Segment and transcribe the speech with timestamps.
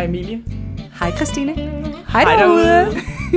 [0.00, 0.42] Hej Emilie.
[1.00, 1.54] Hej Christine.
[2.12, 2.86] Hej derude.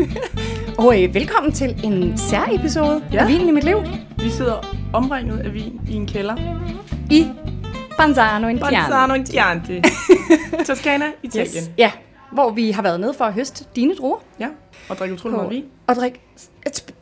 [0.88, 3.16] og øh, velkommen til en særepisode Ja.
[3.16, 3.22] ja.
[3.22, 3.78] af Vinen i mit liv
[4.18, 6.36] Vi sidder omringet af vin i en kælder.
[7.12, 7.28] i
[7.98, 8.76] Banzano in Chianti.
[8.76, 9.82] Bolzano in Chianti.
[10.68, 11.56] Toskana, Italien.
[11.64, 11.72] Yes.
[11.78, 11.92] Ja,
[12.32, 14.18] hvor vi har været nede for at høste dine druer.
[14.40, 14.48] Ja,
[14.90, 15.64] og drikke utrolig meget vin.
[15.88, 16.22] Og drikke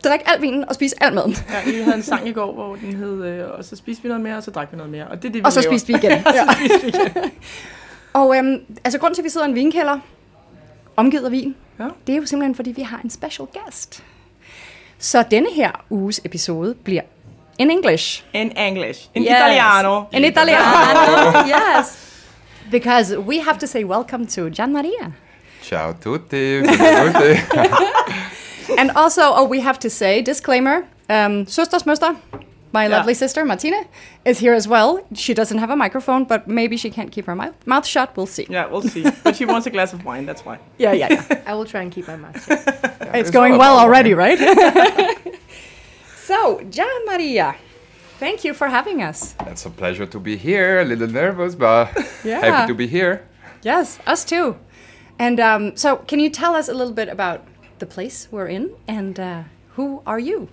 [0.04, 1.36] drik al vinen og spise al maden.
[1.50, 4.10] Ja, vi havde en sang i går, hvor den hed, øh, og så spiste vi
[4.10, 5.08] noget mere, og så drak vi noget mere.
[5.08, 5.72] Og det er det, vi Og så laver.
[5.72, 6.12] spiste vi igen.
[6.28, 7.32] Og så spiste vi igen.
[8.14, 10.00] Og øhm, altså grunden til, at vi sidder i en vinkælder,
[10.96, 11.86] omgivet af vin, Ja.
[12.08, 14.04] det er jo simpelthen, fordi vi har en special guest.
[15.00, 17.02] Så denne her uges episode bliver
[17.58, 18.24] in English.
[18.34, 19.10] In English.
[19.16, 19.30] In Yes.
[19.32, 20.04] Italiano.
[20.14, 21.40] In Italiano,
[21.78, 21.98] yes.
[22.72, 25.12] Because we have to say welcome to Gian Maria.
[25.64, 26.58] Ciao tutti.
[28.80, 30.76] And also, oh, we have to say, disclaimer,
[31.10, 32.08] um, Søsters Møster,
[32.74, 32.98] my Yeah.
[32.98, 33.86] lovely sister, Martina,
[34.26, 35.06] is here as well.
[35.14, 38.16] She doesn't have a microphone, but maybe she can't keep her mouth, mouth shut.
[38.16, 38.48] We'll see.
[38.50, 39.06] Yeah, we'll see.
[39.24, 40.58] But she wants a glass of wine, that's why.
[40.78, 41.42] Yeah, yeah, yeah.
[41.52, 42.60] I will try and keep my mouth shut.
[43.02, 44.40] it's It's going well about already, right?
[46.24, 47.56] so, Gian Maria,
[48.20, 49.36] thank you for having us.
[49.48, 50.82] It's a pleasure to be here.
[50.82, 51.90] A little nervous, but
[52.24, 52.40] Yeah.
[52.40, 53.22] happy to be here.
[53.64, 54.56] Yes, us too.
[55.20, 57.42] And um, so, can you tell us a little bit about
[57.80, 59.44] the place we're in and uh,
[59.76, 60.48] who are you?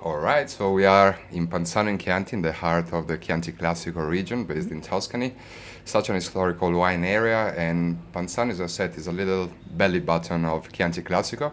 [0.00, 3.50] All right, so we are in Panzano in Chianti, in the heart of the Chianti
[3.50, 5.34] Classico region, based in Tuscany.
[5.84, 10.44] Such an historical wine area, and Panzano, as I said, is a little belly button
[10.44, 11.50] of Chianti Classico,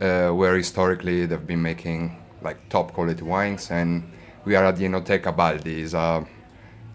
[0.00, 4.10] uh, where historically they've been making like top quality wines, and
[4.46, 6.24] we are at the Enoteca Baldi, is a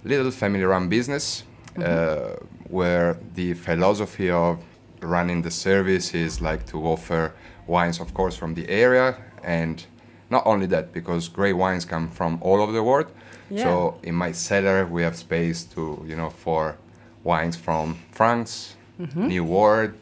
[0.03, 1.43] little family-run business
[1.77, 2.38] uh,
[2.69, 4.63] where the philosophy of
[5.02, 7.36] running the service is like to offer
[7.67, 9.86] wines, of course, from the area, and
[10.30, 13.08] not only that, because great wines come from all over the world.
[13.56, 16.78] So in my cellar, we have space to you know for
[17.23, 18.76] wines from France,
[19.16, 19.94] New World,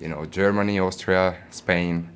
[0.00, 2.08] you know Germany, Austria, Spain.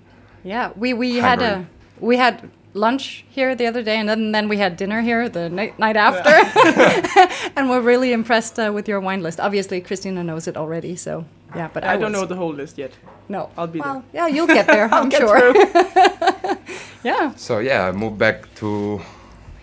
[0.43, 1.67] Yeah, we, we had a
[2.01, 5.49] we had lunch here the other day, and then, then we had dinner here the
[5.49, 6.31] night, night after.
[7.57, 9.41] and we're really impressed uh, with your wine list.
[9.41, 11.25] Obviously, Christina knows it already, so
[11.56, 11.69] yeah.
[11.72, 12.93] But I, I don't was- know the whole list yet.
[13.28, 14.88] No, I'll be well, Yeah, you'll get there.
[14.94, 15.55] I'm get sure.
[17.05, 17.34] yeah.
[17.37, 19.00] So yeah, I moved back to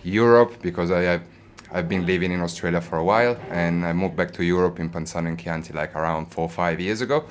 [0.04, 1.22] Europe because I have
[1.70, 4.90] I've been living in Australia for a while, and I moved back to Europe in
[4.90, 7.26] Panzano and Chianti like around four or five years ago.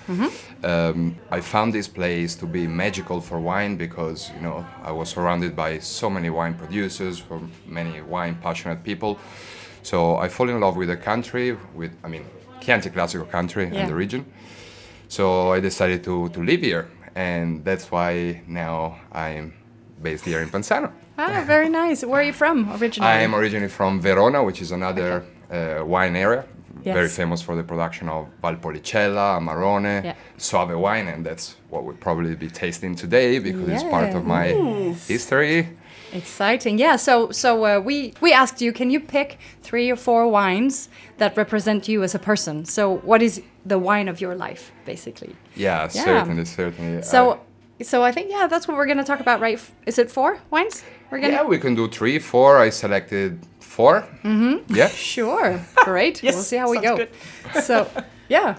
[0.63, 5.09] Um, I found this place to be magical for wine because you know I was
[5.09, 9.19] surrounded by so many wine producers, from many wine passionate people.
[9.83, 12.25] So I fall in love with the country, with I mean
[12.61, 13.81] Chianti classical country Yeah.
[13.81, 14.25] and the region.
[15.09, 19.53] So I decided to, to live here, and that's why now I'm
[20.03, 20.91] based here in Panzano.
[21.19, 22.05] Ah, very nice.
[22.05, 23.11] Where are you from originally?
[23.11, 26.45] I am originally from Verona, which is another uh, wine area,
[26.83, 30.15] very famous for the production of Valpolicella, Amarone, Yeah.
[30.37, 34.49] Soave wine, and that's what we'll probably be tasting today because it's part of my
[35.09, 35.69] history.
[36.13, 36.79] Exciting.
[36.79, 36.97] Yeah.
[36.97, 41.37] So so uh, we we asked you, can you pick three or four wines that
[41.37, 42.65] represent you as a person?
[42.65, 45.35] So what is the wine of your life, basically?
[45.57, 46.05] Yeah, Yeah.
[46.05, 47.03] certainly, certainly.
[47.03, 47.31] So.
[47.31, 47.37] Uh,
[47.93, 49.61] So I think yeah, that's what we're going to talk about, right?
[49.87, 50.83] Is it four wines?
[51.11, 52.51] We're gonna yeah, we can do three, four.
[52.67, 54.75] I selected 4 Mm-hmm.
[54.75, 54.89] Yeah.
[55.15, 55.61] Sure.
[55.85, 56.23] Great.
[56.25, 56.97] Yes, we'll see how we sounds go.
[56.97, 57.11] good.
[57.69, 57.75] So,
[58.37, 58.55] yeah,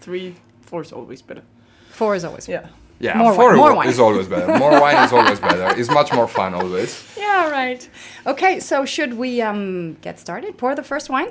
[0.00, 0.34] Three,
[0.68, 1.42] four is always better.
[1.90, 2.46] four is always.
[2.46, 2.68] better.
[3.00, 3.10] Yeah.
[3.12, 4.58] Yeah, More four wine, more is always better.
[4.58, 5.66] More wine is always better.
[5.80, 6.90] It's much more fun always.
[7.16, 7.88] Yeah, right.
[8.26, 10.52] Okay, so should we um get started?
[10.58, 11.30] Pour the first wine.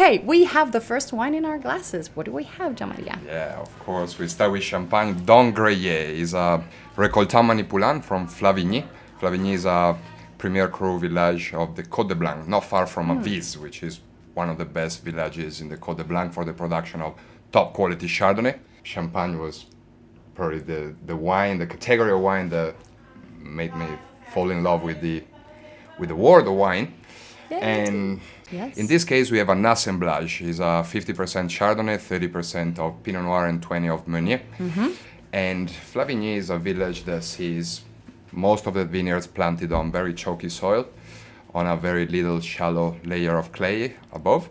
[0.00, 2.08] Okay, we have the first wine in our glasses.
[2.14, 3.18] What do we have, Gian Maria?
[3.26, 4.16] Yeah, of course.
[4.16, 6.10] We start with Champagne Dhondt-Grellet.
[6.10, 6.62] is a
[6.96, 8.86] récoltant manipulant from Flavigny.
[9.20, 9.98] Flavigny is a
[10.38, 13.18] premier cru village of the Côte des Blancs, not far from hmm.
[13.18, 13.98] Avize, which is
[14.34, 17.14] one of the best villages in the Côte des Blancs for the production of
[17.50, 18.56] top quality Chardonnay.
[18.84, 19.66] Champagne was
[20.36, 22.76] probably the, the wine, the category of wine that
[23.36, 23.88] made me
[24.32, 25.24] fall in love with the
[25.98, 26.94] with the world of wine.
[27.50, 28.76] And Yes.
[28.78, 30.40] in this case, we have an assemblage.
[30.42, 34.40] It's uh, a 50% Chardonnay, 30% of Pinot Noir, and 20 of Meunier.
[34.58, 34.88] Mm-hmm.
[35.32, 37.82] And Flavigny is a village that sees
[38.32, 40.86] most of the vineyards planted on very chalky soil,
[41.54, 44.48] on a very little shallow layer of clay above.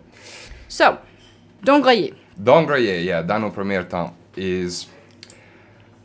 [0.67, 0.99] So,
[1.63, 2.15] Dhondt-Grellet.
[2.43, 4.87] Don Grelier, yeah, Dans un Premier Temps, is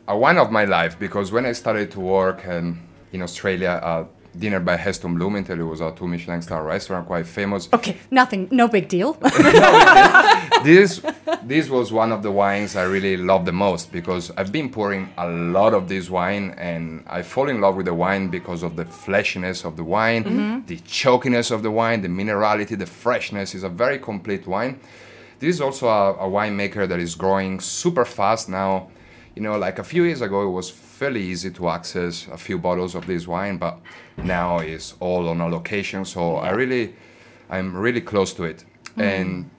[0.07, 2.79] a wine of my life because when I started to work and
[3.11, 4.05] in Australia, uh,
[4.37, 5.59] dinner by Heston Blumenthal.
[5.59, 7.69] It was a two Michelin star restaurant, quite famous.
[7.73, 9.13] Okay, nothing, no big deal.
[10.63, 11.01] this
[11.43, 15.13] this was one of the wines I really love the most because I've been pouring
[15.17, 18.75] a lot of this wine and I fall in love with the wine because of
[18.75, 20.65] the fleshiness of the wine, mm-hmm.
[20.67, 23.55] the chokiness of the wine, the minerality, the freshness.
[23.55, 24.79] is a very complete wine.
[25.39, 28.89] This is also a, a winemaker that is growing super fast now.
[29.35, 32.57] You know, like a few years ago, it was fairly easy to access a few
[32.57, 33.75] bottles of this wine, but
[34.17, 36.05] now it's all on a location.
[36.05, 36.93] So I really,
[37.49, 38.63] I'm really close to it.
[38.97, 39.49] And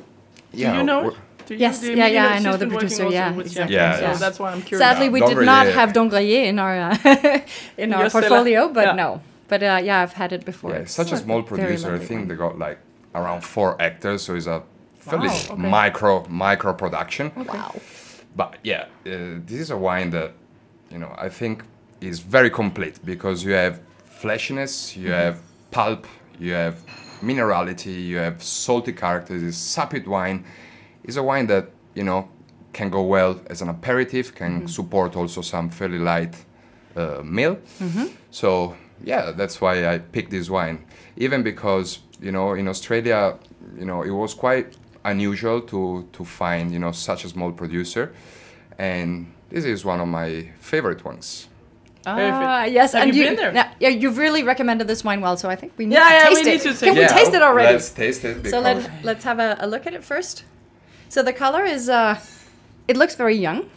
[0.52, 1.02] yeah, Do you know?
[1.46, 4.12] Do you- Yes, do yeah, you yeah, I know the producer, yeah, exactly, champagne, yeah.
[4.14, 4.82] So that's why I'm curious.
[4.86, 7.40] Sadly, we did not have Dhondt-Grellet in our uh,
[7.76, 8.28] in our Your cellar.
[8.28, 8.94] portfolio, but Yeah.
[9.04, 9.20] no.
[9.48, 10.70] But uh, yeah, I've had it before.
[10.70, 11.94] Yeah, it's such a small producer.
[11.94, 12.28] I think wine.
[12.28, 12.78] they got like
[13.14, 14.62] around four hectares, so it's a
[15.00, 15.69] fairly Wow, okay.
[15.80, 17.30] micro micro production.
[17.37, 17.75] Wow.
[18.34, 20.30] But yeah, uh, this is a wine that
[20.94, 21.64] you know I think
[22.00, 23.81] is very complete because you have
[24.20, 25.12] fleshiness, you mm-hmm.
[25.12, 26.06] have pulp,
[26.38, 26.76] you have
[27.20, 29.43] minerality, you have salty characters.
[29.43, 30.44] It's sapid wine.
[31.02, 32.29] It's a wine that you know
[32.73, 34.67] can go well as an aperitif, can mm-hmm.
[34.67, 36.35] support also some fairly light
[36.97, 37.56] uh, meal.
[37.81, 38.06] Mm-hmm.
[38.31, 40.85] So yeah, that's why I picked this wine.
[41.17, 43.37] Even because you know in Australia,
[43.76, 48.14] you know it was quite unusual to to find you know such a small producer,
[48.79, 51.48] and this is one of my favorite ones.
[52.06, 53.54] Ah, yes, Have and you you, been there?
[53.54, 56.14] Yeah, yeah, you've really recommended this wine well, so I think we need Yeah, to
[56.14, 56.58] yeah, we taste need it.
[56.60, 57.72] to taste Can we taste it already?
[57.72, 58.50] Let's taste it.
[58.50, 60.44] so let let's have a, a look at it first.
[61.08, 62.18] So the color is uh,
[62.88, 63.70] it looks very young,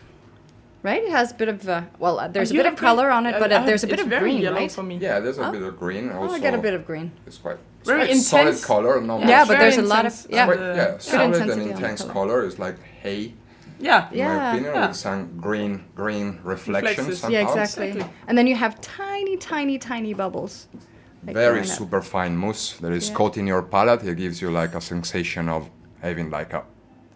[0.83, 1.01] right?
[1.03, 2.88] It has a bit of uh, well, uh, there's a bit of agree?
[2.88, 4.71] color on it, I- but I uh, have- there's a bit of green, right?
[4.71, 4.95] for me.
[4.97, 5.51] yeah, there's a Oh.
[5.51, 6.09] bit of green.
[6.12, 7.07] Also, Oh, I get a bit of green.
[7.27, 9.00] It's quite, it's Very quite solid color.
[9.00, 10.45] No, Yeah, much- but there's a lot of yeah.
[10.47, 12.13] quite, yeah, solid and intensity on the intense color.
[12.13, 12.45] color.
[12.45, 13.33] It's like hay.
[13.79, 14.09] Yeah.
[14.12, 14.88] in Yeah, my opinion, yeah.
[14.88, 17.24] with some green green reflections.
[17.29, 17.88] Yeah, exactly.
[17.89, 18.13] Exactly.
[18.27, 20.68] And then you have tiny, tiny, tiny bubbles.
[21.25, 23.15] like Very super fine mousse that is Yeah.
[23.18, 24.03] coating your palate.
[24.07, 25.69] It gives you like a sensation of
[26.01, 26.62] having like a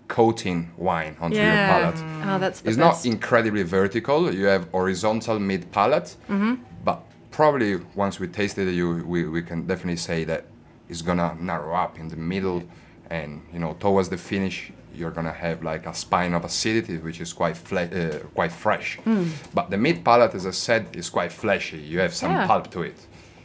[0.07, 1.67] coating wine onto your Yeah.
[1.71, 1.99] palate.
[2.27, 3.05] Oh, that's the It's best.
[3.05, 4.33] not incredibly vertical.
[4.33, 6.53] You have horizontal mid palate, Mm-hmm.
[6.83, 6.99] but
[7.31, 10.41] probably once we tasted it, you we, we can definitely say that
[10.89, 12.63] it's gonna narrow up in the middle,
[13.09, 17.19] and you know towards the finish you're gonna have like a spine of acidity, which
[17.21, 18.97] is quite fle- uh, quite fresh.
[19.03, 19.25] Hmm.
[19.53, 21.77] But the meat palate, as I said, is quite fleshy.
[21.77, 22.47] You have some Yeah.
[22.47, 22.97] pulp to it.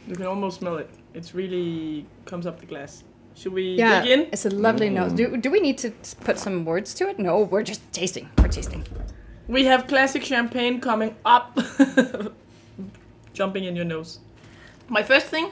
[0.07, 0.89] You can almost smell it.
[1.13, 3.03] It's really comes up the glass.
[3.35, 4.19] Should we yeah, dig in?
[4.31, 5.13] it's a lovely nose.
[5.13, 5.91] Do, do we need to
[6.23, 7.19] put some words to it?
[7.19, 8.29] No, we're just tasting.
[8.39, 8.83] We're tasting.
[9.47, 11.57] We have classic champagne coming up,
[13.33, 14.19] jumping in your nose.
[14.87, 15.51] My first thing,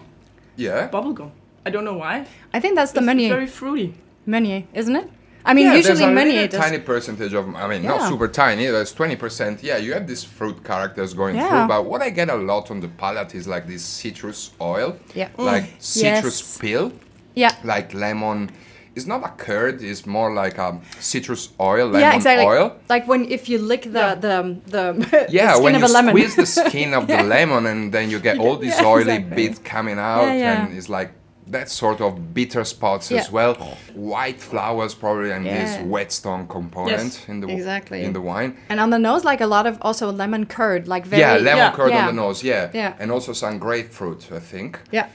[0.56, 0.90] Yeah.
[0.90, 1.32] bubblegum.
[1.66, 2.26] I don't know why.
[2.54, 3.30] I think that's the It's Meunier.
[3.30, 3.94] very fruity.
[4.26, 5.10] Meunier, isn't it?
[5.48, 8.28] I mean, yeah, usually there's a Meunier really tiny percentage of, I mean, not super
[8.28, 9.62] tiny, there's 20%.
[9.62, 11.48] Yeah, you have these fruit characters going Yeah.
[11.50, 14.98] through, but what I get a lot on the palate is like this citrus oil,
[15.14, 15.30] Yeah.
[15.38, 15.46] Mm.
[15.46, 16.58] like citrus Yes.
[16.58, 16.92] peel,
[17.36, 17.52] Yeah.
[17.64, 18.50] like lemon.
[18.96, 22.46] It's not a curd, it's more like a citrus oil, lemon yeah, exactly.
[22.46, 22.72] oil.
[22.90, 24.16] Like when if you lick the Yeah.
[24.16, 24.84] the the,
[25.30, 26.12] Yeah, the skin when of you a lemon.
[26.16, 29.36] squeeze the skin of the lemon and then you get all these Yeah, oily exactly.
[29.48, 30.66] bits coming out, Yeah, yeah.
[30.66, 31.12] and it's like
[31.48, 33.54] that sort of bitter spots as well.
[33.94, 35.64] White flowers probably and Yeah.
[35.64, 38.04] this whetstone component Yes, in the exactly.
[38.04, 38.58] in the wine.
[38.70, 41.58] and on the nose, like a lot of also lemon curd, like very yeah, lemon
[41.58, 41.72] Yeah.
[41.72, 42.08] curd Yeah.
[42.08, 42.72] on the nose, yeah.
[42.74, 42.94] Yeah.
[43.00, 44.80] And also some grapefruit, I think.
[44.92, 45.08] Yeah,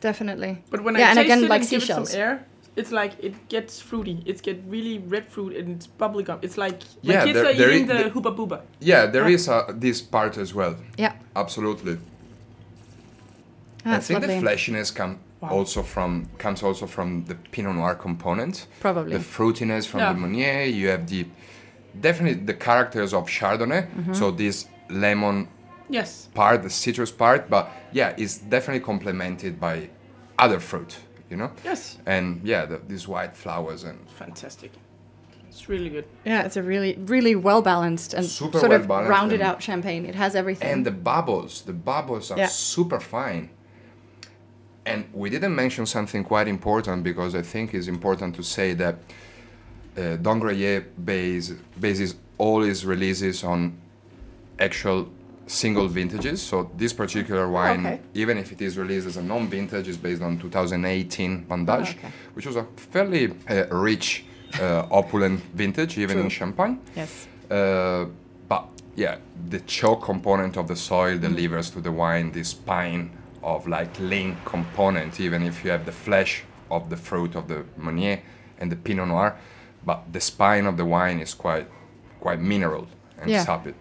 [0.00, 0.62] definitely.
[0.70, 2.44] But when yeah, I and taste again it like and give it some air,
[2.76, 4.22] it's like it gets fruity.
[4.26, 6.38] It gets really red fruit and it's bubblegum.
[6.42, 8.60] It's like Yeah, my kids there- are there eating i- the the- Hubba Bubba.
[8.80, 9.34] Yeah, there Yeah.
[9.34, 10.76] is a, this part as well.
[10.96, 11.98] Yeah, Absolutely.
[13.86, 14.40] Ah, that's I think lovely.
[14.40, 15.18] the fleshiness come
[15.50, 15.58] Wow.
[15.58, 18.66] also from comes also from the Pinot Noir component.
[18.80, 19.12] Probably.
[19.16, 20.12] The fruitiness from Yeah.
[20.12, 20.64] the Meunier.
[20.64, 21.26] You have the
[22.00, 23.82] definitely the characters of Chardonnay.
[23.88, 24.12] Mm-hmm.
[24.14, 25.48] So this lemon
[25.88, 26.28] Yes.
[26.34, 29.90] part, the citrus part, but yeah, it's definitely complemented by
[30.38, 30.96] other fruit.
[31.30, 31.50] You know.
[31.64, 31.98] Yes.
[32.06, 34.72] And yeah, the, these white flowers and Fantastic.
[35.48, 36.04] It's really good.
[36.24, 40.04] Yeah, it's a really, really well balanced and Super sort of well-balanced rounded out champagne.
[40.04, 40.68] It has everything.
[40.72, 42.48] and the bubbles the bubbles are Yeah.
[42.48, 43.50] super fine
[44.86, 48.96] and we didn't mention something quite important because i think it's important to say that
[49.96, 53.76] uh, Dhondt-Grellet base, bases all his releases on
[54.58, 55.08] actual
[55.46, 56.42] single vintages.
[56.42, 58.00] So this particular wine, okay.
[58.14, 62.08] even if it is released as a non-vintage, is based on 2018 Bandage, okay.
[62.34, 64.24] which was a fairly uh, rich,
[64.60, 66.80] uh, opulent vintage, even in Champagne.
[66.96, 67.28] yes.
[67.50, 68.06] Uh,
[68.48, 69.18] but yeah,
[69.50, 73.10] the choke component of the soil delivers to the wine this spine
[73.44, 77.64] of like lean component, even if you have the flesh of the fruit of the
[77.76, 78.20] Meunier
[78.58, 79.36] and the Pinot Noir,
[79.86, 81.66] but the spine of the wine is quite
[82.20, 82.86] quite mineral
[83.20, 83.44] and Yeah.
[83.44, 83.74] sapid.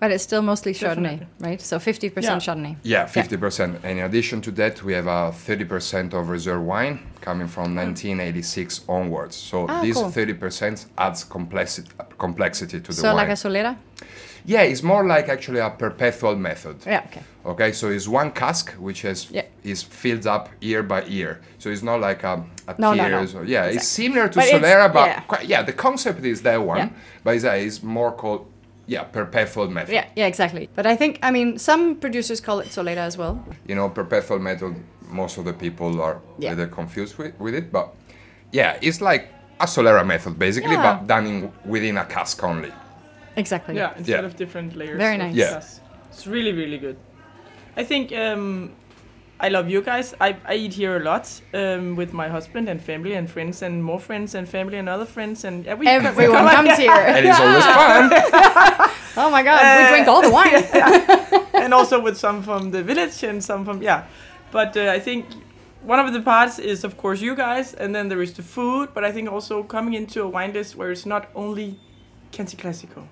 [0.00, 1.26] But it's still mostly Chardonnay, Definitely.
[1.40, 1.60] right?
[1.60, 2.36] So 50% Yeah.
[2.38, 2.76] Chardonnay.
[2.82, 3.74] Yeah, 50%.
[3.84, 8.80] And in addition to that, we have a 30% of reserve wine coming from 1986
[8.88, 9.36] onwards.
[9.36, 10.10] So Ah, this cool.
[10.10, 13.16] 30% adds complexity, complexity to the So wine.
[13.16, 13.76] like a Solera?
[14.44, 16.76] Yeah, it's more like actually a perpetual method.
[16.86, 17.22] Yeah, okay.
[17.46, 19.44] Okay, so it's one cask which is Yeah.
[19.64, 21.40] is filled up year by year.
[21.58, 23.18] So it's not like a, a No, no, no.
[23.18, 25.20] tiers or- yeah, it's similar to But Solera, but yeah.
[25.20, 26.88] quite, yeah, the concept is that one, Yeah.
[27.24, 28.46] but it's, uh, it's more called
[28.86, 29.94] yeah perpetual method.
[29.94, 30.68] Yeah, yeah, exactly.
[30.74, 33.42] But I think, I mean, some producers call it Solera as well.
[33.66, 34.74] You know, perpetual method.
[35.08, 36.50] Most of the people are Yeah.
[36.50, 37.94] little confused with, with it, but
[38.52, 39.28] yeah, it's like
[39.60, 40.98] a Solera method basically, Yeah.
[40.98, 42.72] but done in, within a cask only.
[43.40, 43.74] Exactly.
[43.76, 44.26] Yeah, instead Yeah.
[44.26, 44.98] of different layers.
[44.98, 45.34] Very nice.
[45.34, 45.52] Yeah.
[45.60, 45.80] sauce.
[46.12, 46.96] It's really, really good.
[47.80, 48.70] I think um,
[49.46, 50.14] I love you guys.
[50.20, 53.82] I, I eat here a lot um, with my husband and family and friends and
[53.82, 56.78] more friends and family and other friends and yeah, we come- we Everyone come- comes
[56.78, 56.90] here.
[56.92, 58.10] And it's always fun.
[59.16, 60.64] Oh my god, we Uh, drink all the wine.
[61.64, 64.02] and also with some from the village and some from yeah.
[64.52, 65.24] But uh, I think
[65.86, 68.88] one of the parts is of course you guys, and then there is the food.
[68.94, 71.78] But I think also coming into a wine list where it's not only
[72.32, 73.02] Chianti Classico.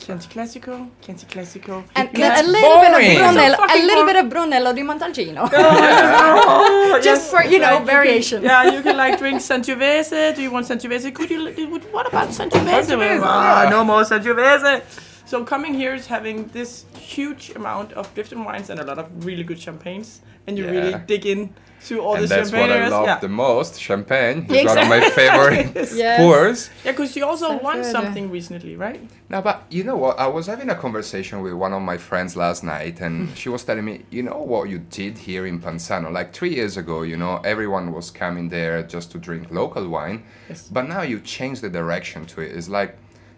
[0.00, 1.84] Chianti Classico, Chianti Classico.
[1.94, 2.92] And You then a little boring.
[2.92, 5.48] bit of Brunello, So a little bit of Brunello di Montalcino.
[5.52, 8.42] Oh, Just yes, for, you know, like, can- variation.
[8.42, 10.34] yeah, you can like drink Sangiovese.
[10.34, 11.14] Do you want Sangiovese?
[11.14, 11.50] Could you?
[11.92, 12.84] What about Sangiovese?
[12.86, 14.82] Sangiovese, Ah, no more Sangiovese.
[15.26, 19.06] So coming here is having this huge amount of different wines and a lot of
[19.24, 21.54] really good champagnes, and you really dig in
[21.88, 23.18] to all and the that's champagne what I love yeah.
[23.18, 23.80] the most.
[23.80, 26.18] Champagne is Yeah, one of my favorite Yes.
[26.20, 26.70] pours.
[26.84, 27.90] yeah, because you also So won good.
[27.90, 29.00] something recently, right?
[29.28, 30.18] No, but you know what?
[30.18, 33.64] I was having a conversation with one of my friends last night, and she was
[33.64, 36.12] telling me, you know what you did here in Panzano?
[36.12, 40.24] Like three years ago, you know, everyone was coming there just to drink local wine,
[40.48, 40.68] Yes.
[40.70, 42.54] but now you changed the direction to it.
[42.56, 42.96] It's like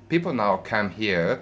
[0.08, 1.40] people now come here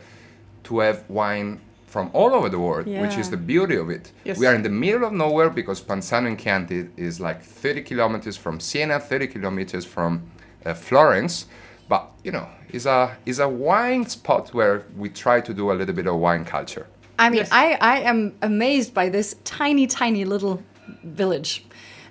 [0.65, 4.13] to have wine from all over the world, which is the beauty of it.
[4.25, 4.39] Yes.
[4.39, 8.37] We are in the middle of nowhere because Panzano in Chianti is like 30 kilometers
[8.37, 10.23] from Siena, 30 kilometers from
[10.65, 11.47] uh, Florence.
[11.89, 15.75] But you know, it's a it's a wine spot where we try to do a
[15.75, 16.87] little bit of wine culture.
[17.19, 17.49] I mean, Yes.
[17.51, 20.63] I, I am amazed by this tiny, tiny little
[21.03, 21.67] village.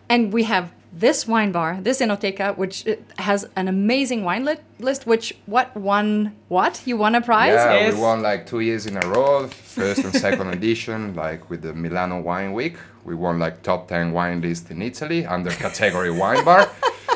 [0.10, 4.64] And we have this wine bar, this Enoteca, which uh, has an amazing wine lit-
[4.80, 6.82] list, which what won what?
[6.86, 7.54] You won a prize?
[7.54, 7.94] Yeah, Yes.
[7.96, 11.74] we won like two years in a row, first and second edition, like with the
[11.74, 12.78] Milano Wine Week.
[13.06, 16.70] We won like top 10 wine list in Italy under category wine bar.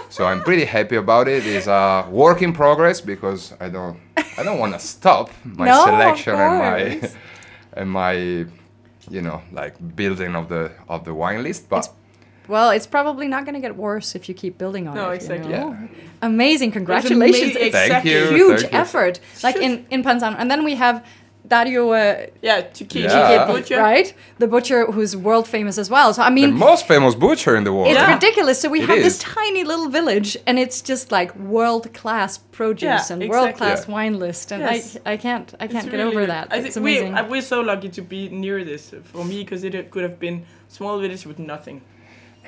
[0.10, 1.46] So I'm pretty happy about it.
[1.46, 3.98] It's a work in progress because I don't
[4.38, 7.10] I don't want to stop my No, selection and my
[7.74, 8.14] and my
[9.10, 11.68] you know like building of the of the wine list.
[11.70, 11.90] But
[12.48, 15.16] Well, it's probably not going to get worse if you keep building on No, it.
[15.16, 15.52] exactly.
[15.52, 15.70] You know?
[15.72, 15.88] yeah,
[16.22, 16.72] Amazing.
[16.72, 17.56] Congratulations.
[17.56, 18.12] ama- It's Thank Exactly.
[18.12, 18.26] you.
[18.30, 18.80] huge thank you.
[18.80, 19.20] effort.
[19.44, 20.36] Like in, in Panzano.
[20.38, 21.04] And then we have
[21.46, 23.46] Dario uh, Yeah, to keep Yeah.
[23.46, 23.78] butcher.
[23.78, 24.14] right?
[24.40, 26.14] The butcher who's world famous as well.
[26.14, 26.46] So, I mean.
[26.46, 27.88] the mean, most famous butcher in the world.
[27.90, 28.14] It's Yeah.
[28.14, 28.60] ridiculous.
[28.62, 32.84] So we It have this tiny little village, and it's just like world class produce
[33.10, 33.30] Yeah, and exactly.
[33.30, 33.94] world class Yeah.
[33.94, 34.98] wine list, and Yes.
[35.06, 36.48] I I can't I can't get really over that.
[36.52, 37.14] I it's think we, amazing.
[37.18, 40.38] I, we're so lucky to be near this for me because it could have been
[40.70, 41.82] small village with nothing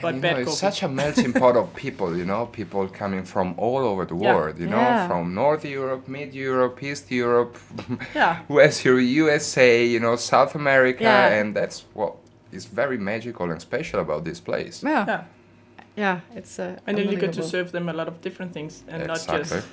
[0.02, 3.54] but you know, it's such a melting pot of people, you know, people coming from
[3.58, 4.36] all over the Yeah.
[4.36, 5.08] world, you know, Yeah.
[5.08, 7.58] from North Europe, Mid Europe, East Europe,
[8.16, 11.28] yeah, West Europe, USA, you know, South America, Yeah.
[11.40, 12.14] and that's what
[12.52, 14.84] is very magical and special about this place.
[14.84, 15.24] yeah, yeah.
[15.96, 18.84] yeah, it's uh, And then you get to serve them a lot of different things
[18.88, 19.58] and not just exactly.
[19.58, 19.68] just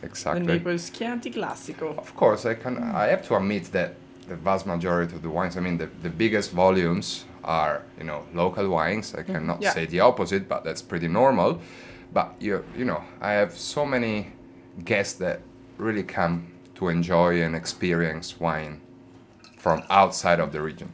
[0.00, 0.46] the exactly.
[0.46, 1.96] neighbor's Chianti Classico.
[1.98, 2.74] Of course, I can.
[3.04, 3.94] I have to admit that
[4.28, 8.26] the vast majority of the wines, I mean, the, the biggest volumes are, you know,
[8.34, 9.14] local wines.
[9.14, 9.32] I mm-hmm.
[9.32, 9.72] cannot Yeah.
[9.72, 11.60] say the opposite, but that's pretty normal.
[12.12, 14.32] But you, you know, I have so many
[14.84, 15.40] guests that
[15.78, 18.80] really come to enjoy and experience wine
[19.58, 20.92] from outside of the region.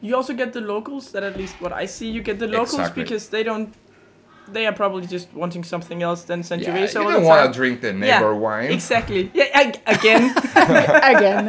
[0.00, 2.74] You also get the locals that at least what I see, you get the locals
[2.74, 3.02] Exactly.
[3.02, 3.74] because they don't.
[4.50, 7.58] They are probably just wanting something else than Yeah, Sangiovese you all don't want to
[7.58, 8.70] drink the neighbor wine.
[8.70, 9.30] Exactly.
[9.34, 9.44] Yeah.
[9.52, 10.34] ag- Again.
[10.56, 11.44] again.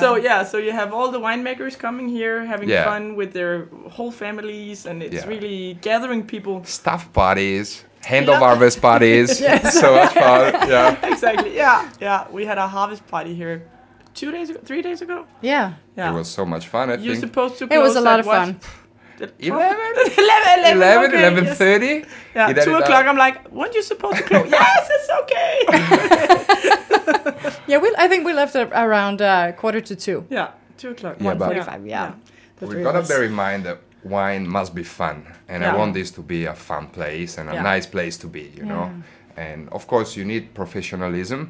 [0.00, 2.84] So yeah, so you have all the winemakers coming here, having Yeah.
[2.84, 5.26] fun with their whole families, and it's Yeah.
[5.28, 6.62] really gathering people.
[6.64, 8.38] Staff parties, hand Yeah.
[8.38, 9.38] harvest parties.
[9.80, 10.68] so much fun.
[10.68, 10.96] Yeah.
[11.12, 11.54] exactly.
[11.56, 11.88] Yeah.
[12.00, 12.24] Yeah.
[12.30, 13.62] We had a harvest party here
[14.14, 15.24] two days ago, three days ago.
[15.40, 16.10] yeah, Yeah.
[16.10, 17.26] It was so much fun, I You're think.
[17.26, 17.64] supposed to.
[17.70, 18.36] it was a lot of what?
[18.36, 18.60] fun.
[19.20, 19.32] 11?
[20.18, 21.80] 11, 11, okay, 11.30?
[21.82, 22.06] yes.
[22.34, 23.06] Yeah, You two o'clock.
[23.06, 24.50] I'm like, weren't you supposed to close?
[24.60, 25.56] yes, it's okay.
[27.66, 30.24] Yeah, we I think we left around uh, quarter to two.
[30.30, 31.16] yeah, two o'clock.
[31.20, 32.12] Yeah, but- 1:45, yeah.
[32.56, 35.72] The We've gotta bear in mind that wine must be fun, and Yeah.
[35.74, 37.62] I want this to be a fun place and a Yeah.
[37.62, 38.90] nice place to be, you know.
[39.36, 41.40] And of course, you need professionalism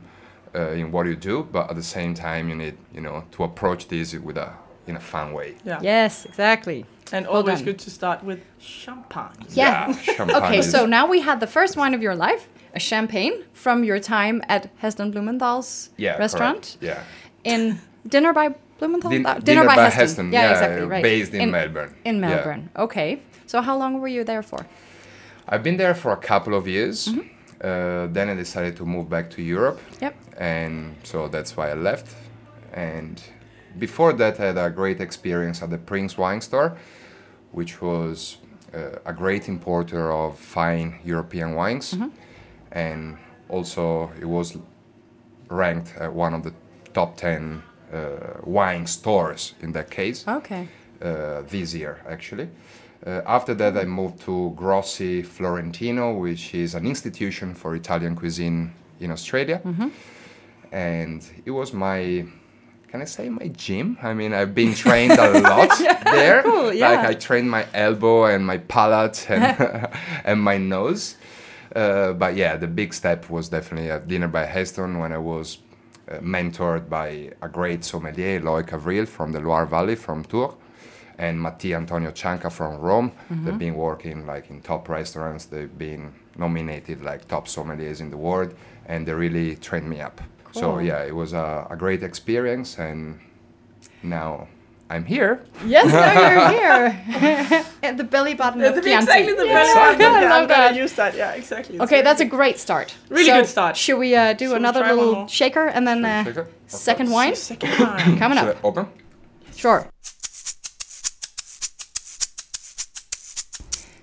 [0.54, 3.44] uh, in what you do, but at the same time, you need you know to
[3.44, 4.48] approach this with a
[4.86, 5.54] in a fun way.
[5.64, 5.80] Yeah.
[5.82, 6.84] Yes, exactly.
[7.12, 7.64] And Well always done.
[7.64, 9.46] good to start with champagne.
[9.50, 9.92] Yeah.
[10.16, 13.82] champagne Okay, so now we had the first wine of your life, a champagne from
[13.84, 16.98] your time at Heston Blumenthal's yeah, restaurant correct.
[17.44, 17.52] Yeah.
[17.54, 19.10] in Dinner by Blumenthal.
[19.10, 20.86] Din- Uh, Dinner by Heston, Yeah, yeah, exactly.
[20.86, 21.02] Right.
[21.02, 21.94] based in Melbourne.
[22.04, 22.28] In Yeah.
[22.28, 22.70] Melbourne.
[22.76, 23.20] Okay.
[23.46, 24.60] So how long were you there for?
[25.48, 27.08] I've been there for a couple of years.
[27.08, 27.20] Mm-hmm.
[27.62, 29.78] Uh, then I decided to move back to Europe.
[30.00, 30.14] Yep.
[30.38, 32.06] And so that's why I left.
[32.72, 33.20] And
[33.78, 36.76] before that, I had a great experience at the Prince Wine Store,
[37.52, 38.38] which was
[38.74, 41.94] uh, a great importer of fine European wines.
[41.94, 42.08] Mm-hmm.
[42.72, 43.16] And
[43.48, 44.56] also, it was
[45.48, 46.52] ranked at one of the
[46.94, 50.68] top 10 uh, wine stores in that case Okay.
[51.02, 52.48] uh, this year actually.
[53.04, 58.72] Uh, after that, I moved to Grossi Florentino, which is an institution for Italian cuisine
[59.00, 59.60] in Australia.
[60.70, 62.26] And it was my,
[62.90, 63.98] can I say my gym?
[64.02, 66.42] I mean, I've been trained a lot there.
[66.42, 66.90] cool, yeah.
[66.90, 69.88] Like I trained my elbow and my palate and,
[70.24, 71.16] and my nose.
[71.74, 75.58] Uh, but yeah, the big step was definitely at Dinner by Heston when I was
[76.10, 80.54] uh, mentored by a great sommelier, Loic Avril from the Loire Valley, from Tours,
[81.16, 83.12] and Mattia Antonio Cianca from Rome.
[83.30, 85.44] They've been working like in top restaurants.
[85.44, 88.54] They've been nominated like top sommeliers in the world,
[88.86, 90.20] and they really trained me up.
[90.52, 93.20] So yeah, it was a, a great experience, and
[94.02, 94.48] now
[94.90, 95.44] I'm here.
[95.64, 96.90] Yes, now you're
[97.50, 97.64] here.
[97.82, 99.04] At the belly button of That's Chianti.
[99.12, 99.54] exactly the Yeah.
[99.54, 99.84] best one.
[99.86, 100.68] I Yeah, I'm love that.
[100.70, 101.14] gonna use that.
[101.16, 101.76] Yeah, exactly.
[101.76, 102.94] It's Okay, very that's a great start.
[103.08, 103.76] Really So, good start.
[103.76, 106.48] Should we uh, do Should we another try one little shaker and then uh, Shaker?
[106.66, 107.36] second wine?
[107.36, 108.18] Second wine.
[108.18, 108.56] Coming Should up.
[108.64, 108.86] I open?
[109.54, 109.86] Sure.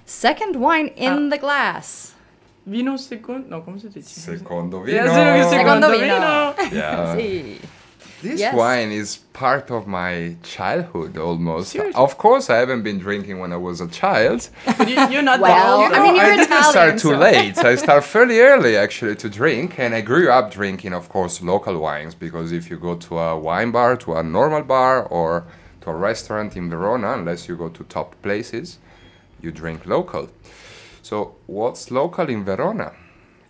[0.05, 1.29] Second wine in Ah.
[1.29, 2.13] the glass.
[2.67, 3.47] Vino segundo.
[3.47, 4.19] No, ¿cómo se dice?
[4.19, 5.13] Secondo Yeah, vino.
[5.13, 6.53] segundo, Secondo segundo vino.
[6.53, 6.71] vino.
[6.75, 7.15] Yeah.
[7.15, 7.59] See.
[8.21, 8.53] This Yes.
[8.55, 11.69] wine is part of my childhood almost.
[11.69, 11.93] Seriously?
[12.01, 14.49] Of course, I haven't been drinking when I was a child.
[14.65, 15.93] But you, you're not Well, that old.
[15.93, 17.57] I mean, you're didn't Italian, start too so- late.
[17.59, 21.79] I started fairly early actually to drink, and I grew up drinking, of course, local
[21.79, 25.43] wines because if you go to a wine bar, to a normal bar, or
[25.81, 28.79] to a restaurant in Verona, unless you go to top places,
[29.43, 30.27] you drink local.
[31.09, 32.91] So, what's local in Verona?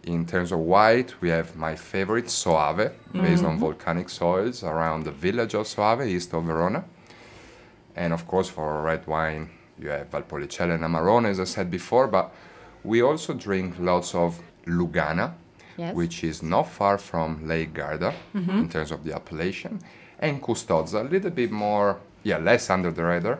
[0.03, 5.11] In terms of white, we have my favorite Soave, based on volcanic soils around the
[5.11, 6.83] village of Soave, east of Verona.
[7.95, 12.05] And of course, for red wine, you have Valpolicella and Amarone, as I said before,
[12.07, 12.31] but
[12.83, 15.33] we also drink lots of Lugana,
[15.77, 15.95] Yes.
[15.95, 19.79] which is not far from Lake Garda in terms of the appellation,
[20.19, 23.39] and Custozza, a little bit more, yeah, less under the radar.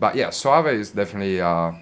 [0.00, 1.72] But yeah, Soave is definitely uh,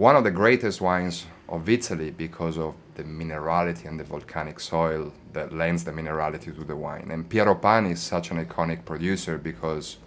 [0.00, 5.12] one of the greatest wines of Italy because of the minerality and the volcanic soil
[5.34, 7.10] that lends the minerality to the wine.
[7.10, 9.98] And Pieropan is such an iconic producer because,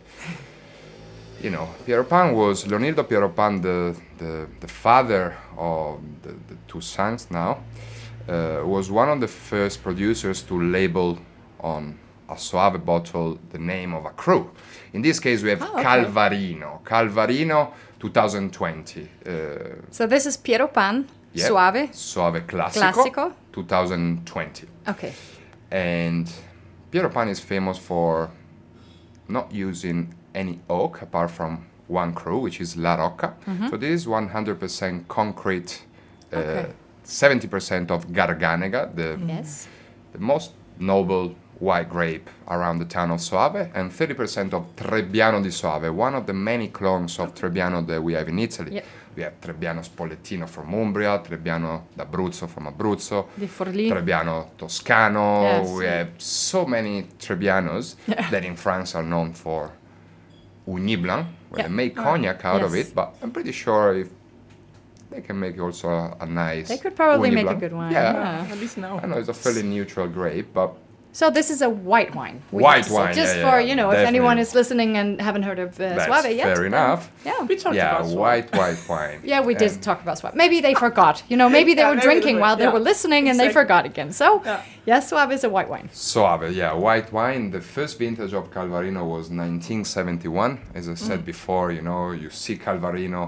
[1.39, 7.29] you know, Pieropan was Leonildo Pieropan, the, the, the father of the, the two sons
[7.29, 7.59] now,
[8.27, 11.19] uh, was one of the first producers to label
[11.59, 14.49] on a Soave bottle the name of a cru.
[14.93, 15.83] In this case, we have Oh, okay.
[15.83, 16.81] Calvarino.
[16.83, 17.73] Calvarino
[18.03, 19.07] 2020.
[19.25, 19.31] Uh,
[19.91, 21.89] So this is Pieropan, yeah, Suave.
[21.93, 23.33] Soave Classico, Classico.
[23.53, 24.67] 2020.
[24.87, 25.13] Okay.
[25.71, 26.29] And
[26.91, 28.29] Pieropan is famous for
[29.29, 33.33] not using any oak apart from one cru, which is La Rocca.
[33.69, 35.83] So this is 100% concrete,
[36.33, 36.67] uh, Okay.
[37.05, 39.67] 70% of Garganega, the, Yes.
[40.13, 45.49] the most noble white grape around the town of Soave, and 30% of Trebbiano di
[45.51, 48.75] Soave, one of the many clones of Trebbiano that we have in Italy.
[48.75, 48.85] Yep.
[49.15, 53.87] We have Trebbiano Spoletino from Umbria, Trebbiano d'Abruzzo from Abruzzo, Di Forlì.
[53.87, 55.43] Trebbiano Toscano.
[55.43, 55.69] Yes.
[55.69, 57.95] We have so many Trebbianos
[58.31, 59.71] that in France are known for
[60.67, 61.67] Ugni Blanc, where Yeah.
[61.67, 64.09] they make cognac out of it, but I'm pretty sure if
[65.11, 66.69] they can make also a, a nice.
[66.69, 67.91] They could probably Ugni make a good wine.
[67.91, 68.13] Yeah.
[68.45, 68.51] yeah.
[68.51, 68.99] At least now.
[68.99, 70.73] I know it's a fairly neutral grape, but
[71.15, 72.41] So this is a white wine.
[72.49, 72.95] White have to say.
[72.95, 75.69] wine, Just yeah, for yeah, you know, if anyone is listening and haven't heard of
[75.79, 76.45] uh, that's Soave yet.
[76.45, 77.01] fair then- enough.
[77.23, 77.43] Yeah.
[77.43, 78.17] We talked Yeah, about Soave.
[78.17, 79.19] white, white wine.
[79.31, 80.33] Yeah, we did And- talk about Soave.
[80.33, 81.21] Maybe they forgot.
[81.29, 83.39] You know, maybe they Yeah, were maybe they drinking were- while they were listening and
[83.39, 84.11] they forgot again.
[84.11, 84.61] So, Yeah.
[84.91, 85.87] yes, Soave is a white wine.
[85.93, 87.51] Soave, yeah, white wine.
[87.51, 90.57] The first vintage of Calvarino was 1971.
[90.73, 90.97] As I Mm.
[90.97, 93.21] said before, you know, you see Calvarino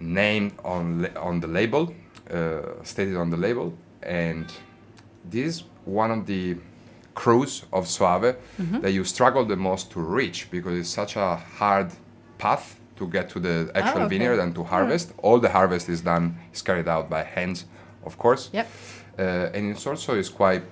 [0.00, 1.94] named on on the label,
[2.34, 4.46] uh, stated on the label, and
[5.24, 6.56] this is one of the
[7.14, 8.80] crus of Soave Mm-hmm.
[8.80, 11.90] that you struggle the most to reach because it's such a hard
[12.38, 14.18] path to get to the actual Oh, okay.
[14.18, 15.12] vineyard and to harvest.
[15.22, 17.64] All the harvest is done is carried out by hands,
[18.04, 18.66] of course Yep.
[19.18, 19.22] uh,
[19.54, 20.62] and it's also is quite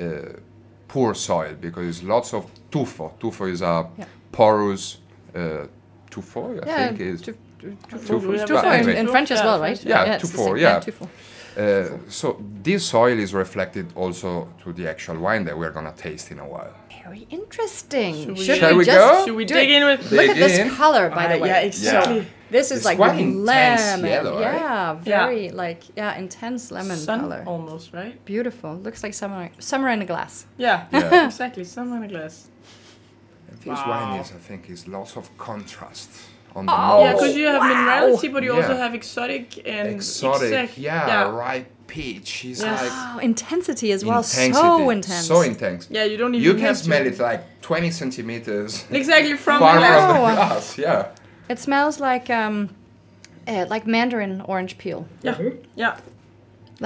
[0.00, 0.04] uh,
[0.88, 3.12] poor soil because it's lots of tufo.
[3.20, 4.04] Tufo is a Yeah.
[4.32, 4.98] porous
[5.34, 5.66] uh,
[6.10, 7.20] tufo, I Yeah, think is.
[7.22, 8.36] tu- tu- tu- Tufo.
[8.36, 9.84] But Tufo in, in French as well, right?
[9.84, 10.14] yeah.
[10.14, 10.80] it's the Tufo, yeah.
[10.80, 11.08] Tufo.
[11.56, 16.30] Uh, so this soil is reflected also to the actual wine that we're gonna taste
[16.32, 16.74] in a while.
[17.04, 18.14] Very interesting.
[18.14, 19.24] Should we- Should Shall we just go?
[19.26, 19.76] Should we do dig it?
[19.82, 20.10] in with?
[20.10, 20.70] Look at this in.
[20.70, 21.48] color, by the Ah, way.
[21.48, 22.26] yeah, exactly.
[22.50, 24.04] This is It's like quite lemon.
[24.06, 24.40] yellow, right?
[24.40, 25.24] Yeah, Yeah.
[25.26, 27.42] very like yeah, intense lemon Sun color.
[27.46, 28.16] almost, right?
[28.24, 28.74] Beautiful.
[28.76, 30.46] Looks like summer summer in a glass.
[30.56, 31.26] Yeah, Yeah.
[31.30, 31.64] exactly.
[31.64, 32.48] Summer in a glass.
[33.48, 33.90] And this Wow.
[34.10, 36.10] wine is, I think, is lots of contrast
[36.56, 37.02] on the Oh, nose.
[37.04, 37.70] yeah, because you have wow.
[37.74, 41.30] minerality, but you also have exotic and exotic, exact- yeah, yeah.
[41.30, 42.44] ripe peach.
[42.44, 42.82] It's Yes.
[42.82, 44.18] like Wow, intensity as well.
[44.18, 45.26] intensity, So intense.
[45.26, 45.88] so intense.
[45.90, 49.58] Yeah, you don't even You have can to- smell it like 20 centimeters exactly from
[49.58, 50.00] far the glass.
[50.04, 50.78] from the glass.
[50.78, 51.06] Yeah.
[51.48, 52.70] It smells like um,
[53.46, 55.38] uh, like mandarin orange peel, Yeah,
[55.74, 55.96] yeah.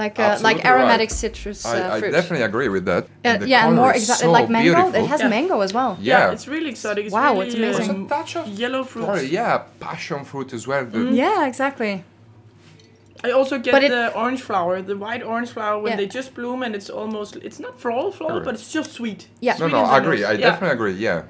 [0.03, 1.19] Like uh, like aromatic right.
[1.23, 2.11] citrus uh, I, I fruit.
[2.17, 3.03] definitely agree with that.
[3.25, 4.73] Uh, the yeah, and more is exactly so like mango.
[4.73, 4.95] beautiful.
[5.03, 5.35] It has Yeah.
[5.37, 5.91] mango as well.
[6.11, 6.31] Yeah.
[6.35, 7.05] it's really exotic.
[7.05, 7.89] It's Wow, really, it's amazing.
[7.95, 9.07] um, a touch of yellow fruits.
[9.07, 9.53] Sorry, yeah,
[9.87, 10.85] passion fruit as well.
[10.85, 11.13] Mm-hmm.
[11.23, 11.93] Yeah, exactly.
[13.27, 15.97] I also get But it- the orange flower, the white orange flower when Yeah.
[16.01, 19.21] they just bloom and it's almost it's not floral floral, but it's just sweet.
[19.41, 19.53] Yeah.
[19.53, 20.21] No, Sweet no, in I agree.
[20.23, 20.47] I Yeah.
[20.49, 20.93] definitely agree.
[21.07, 21.21] Yeah.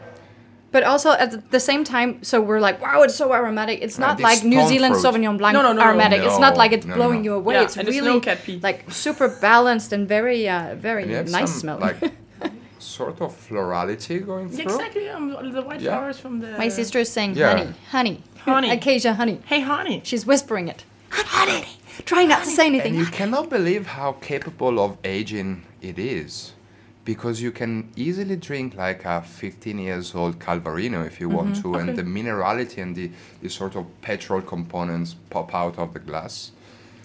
[0.71, 3.79] But also at the same time, so we're like, wow, it's so aromatic.
[3.81, 5.03] It's not like New Zealand fruit.
[5.03, 5.87] Sauvignon Blanc No, no, no, no.
[5.87, 6.21] aromatic.
[6.21, 7.23] it's not like it's no, blowing no.
[7.23, 7.55] you away.
[7.55, 11.49] Yeah, it's and it's really no like super balanced and very, uh, very And nice
[11.51, 11.81] some, smelling.
[12.01, 12.13] Like
[12.79, 14.63] sort of florality going through.
[14.63, 15.97] Exactly, um, the white Yeah.
[15.97, 16.51] flowers from the.
[16.57, 17.49] My sister is saying, Yeah.
[17.57, 18.69] honey, honey, Honey.
[18.69, 19.39] Acacia honey.
[19.45, 20.01] Hey, honey.
[20.03, 20.83] She's whispering it.
[21.09, 21.65] Honey,
[22.05, 22.93] try not to say And anything.
[22.95, 26.53] you cannot believe how capable of aging it is.
[27.11, 31.37] Because you can easily drink like a 15 years old Calvarino if you mm-hmm.
[31.37, 31.79] want to, Okay.
[31.81, 33.07] and the minerality and the,
[33.41, 36.51] the sort of petrol components pop out of the glass.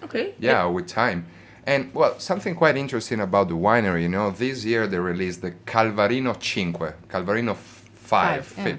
[0.03, 0.25] Okay.
[0.37, 1.25] Yeah, with time.
[1.65, 5.51] And well, something quite interesting about the winery, you know, this year they released the
[5.71, 8.45] Calvarino Cinque, Calvarino f- 5.
[8.45, 8.75] Five, yeah.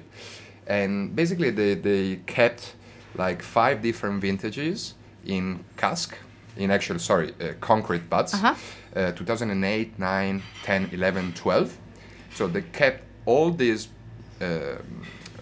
[0.68, 2.76] And basically they, they kept
[3.16, 6.16] like five different vintages in cask,
[6.56, 8.34] in actual, sorry, uh, concrete butts.
[8.34, 8.54] Uh-huh.
[8.94, 11.78] Uh, 2008, 9, 10, 11, 12.
[12.34, 13.88] So they kept all these
[14.40, 14.76] uh,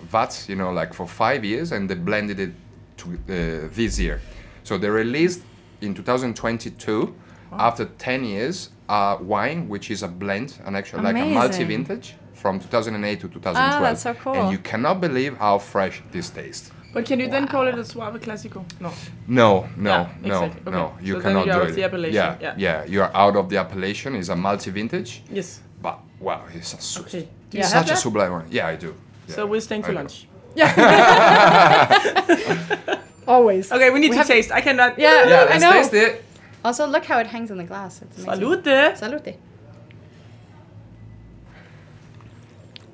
[0.02, 2.52] vats, you know, like for five years, and they blended it
[2.98, 4.20] to uh, this year.
[4.64, 5.42] So they released
[5.80, 7.14] in 2022,
[7.52, 12.58] after 10 years, a wine which is a blend, an actual like a multi-vintage from
[12.58, 13.56] 2008 to 2012.
[13.56, 14.34] Ah, that's so cool.
[14.34, 16.70] And you cannot believe how fresh this tastes.
[16.94, 18.64] But can you then call it a Soave Classico?
[18.80, 18.92] No.
[19.26, 20.72] No, no, Yeah, no, exactly.
[20.72, 20.84] no.
[20.84, 21.04] Okay.
[21.06, 21.70] You So then cannot you're do out it.
[21.70, 22.54] of the appellation, Yeah, yeah.
[22.56, 24.14] yeah, You are out of the appellation.
[24.14, 25.60] It's a multi-vintage, Yes.
[25.82, 27.28] but wow, it's a su- Okay.
[27.50, 27.64] Do you Yeah.
[27.64, 27.98] have such a that?
[27.98, 28.46] sublime one.
[28.50, 28.94] Yeah, I do.
[29.28, 30.28] Yeah, So we're staying for lunch.
[30.56, 30.70] Yeah.
[33.26, 33.72] Always.
[33.72, 34.52] Okay, we need We to taste.
[34.52, 34.96] I cannot.
[34.96, 35.72] Yeah, Yeah, I let's know.
[35.72, 36.22] taste it.
[36.64, 38.00] Also, look how it hangs in the glass.
[38.02, 38.40] It's amazing.
[38.40, 38.96] Salute.
[38.96, 39.34] Salute.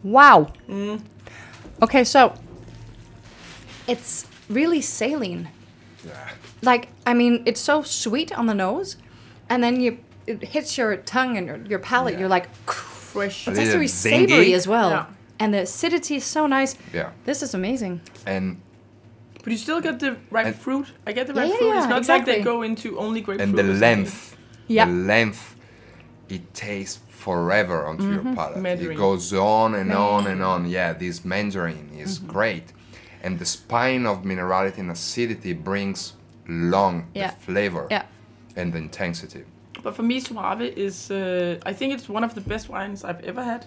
[0.03, 0.53] Wow.
[0.69, 1.01] Mm.
[1.83, 2.33] Okay, so
[3.91, 5.49] it's really saline.
[6.07, 6.29] Yeah.
[6.63, 8.97] Like, I mean, it's so sweet on the nose,
[9.49, 12.15] and then you it hits your tongue and your, your palate.
[12.15, 12.21] Yeah.
[12.21, 13.49] You're like, Fresh.
[13.49, 14.91] It's little actually savory as well.
[14.91, 15.07] Yeah.
[15.41, 16.77] And the acidity is so nice.
[16.95, 17.11] Yeah.
[17.25, 18.01] This is amazing.
[18.27, 18.61] And
[19.43, 20.87] But you still get the ripe And- fruit.
[21.09, 21.69] I get the ripe yeah, fruit.
[21.69, 23.49] yeah, it's not like they go into only grapefruit.
[23.49, 24.37] and the length.
[24.69, 24.85] Yeah.
[24.87, 25.57] The length.
[26.29, 28.27] It tastes forever onto Mm-hmm.
[28.29, 28.59] your palate.
[28.63, 28.93] Mandarin.
[28.93, 30.67] It goes on and on and on.
[30.71, 32.33] Yeah, this mandarin is Mm-hmm.
[32.33, 32.73] great.
[33.25, 36.15] And the spine of minerality and acidity brings
[36.49, 37.31] long Yeah.
[37.31, 38.03] the flavor Yeah.
[38.57, 39.45] and the intensity.
[39.83, 41.11] But for me, Soave is.
[41.11, 43.65] Uh, I think it's one of the best wines I've ever had.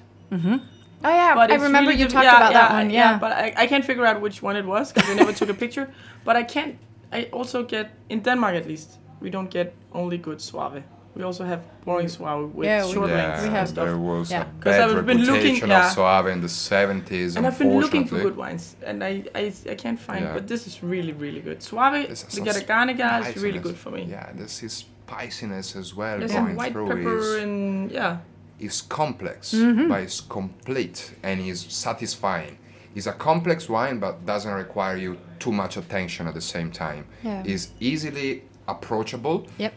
[1.06, 2.90] Oh yeah, But I remember really you diff- talked yeah, about that yeah, one.
[2.90, 3.20] Yeah.
[3.20, 5.54] but I, I can't figure out which one it was because I never took a
[5.54, 5.88] picture.
[6.26, 6.76] But I can't.
[7.12, 8.98] I also get in Denmark at least.
[9.22, 10.84] We don't get only good Soave.
[11.16, 13.86] We also have boring Soave with Yeah, we- short Yeah, lengths we have stuff.
[13.86, 14.42] there was Yeah.
[14.42, 15.86] a 'Cause bad I've been looking- reputation yeah.
[15.88, 19.54] of Soave in the 70s, And I've been looking for good wines, and I, I,
[19.70, 20.26] I can't find.
[20.26, 20.34] Yeah.
[20.34, 21.62] But this is really really good.
[21.62, 24.08] Soave, This the some is really good for me.
[24.10, 24.74] Yeah, this is
[25.06, 26.88] spiciness as well There's going some white through.
[26.88, 28.18] pepper Is, and yeah.
[28.60, 29.88] is complex, Mm-hmm.
[29.90, 32.58] but it's complete and is satisfying.
[32.96, 37.06] It's a complex wine, but doesn't require you too much attention at the same time.
[37.24, 37.44] Yeah.
[37.46, 39.74] It's easily approachable, Yep.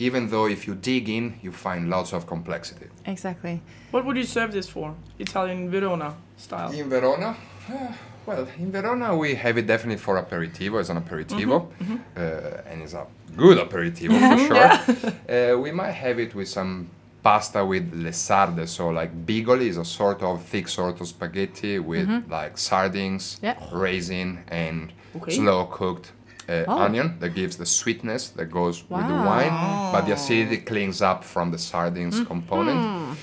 [0.00, 2.86] Even though if you dig in, you find lots of complexity.
[3.06, 3.60] Exactly.
[3.92, 4.94] What would you serve this for?
[5.18, 6.72] Italian Verona style.
[6.72, 7.36] In Verona,
[7.70, 7.92] uh,
[8.26, 12.82] well, in Verona we have it definitely for aperitivo as an aperitivo, Mm-hmm, Uh, and
[12.82, 15.54] it's a good aperitivo for sure.
[15.54, 16.88] uh, we might have it with some
[17.22, 21.78] pasta with le sarde, so like bigoli is a sort of thick sort of spaghetti
[21.78, 23.56] with like sardines, Yeah.
[23.72, 25.32] raisin, and Okay.
[25.36, 26.12] slow cooked.
[26.50, 26.78] Uh, Oh.
[26.86, 29.54] Onion that gives the sweetness that goes with the wine,
[29.92, 32.24] but the acidity cleans up from the sardines Mm-hmm.
[32.32, 33.18] component.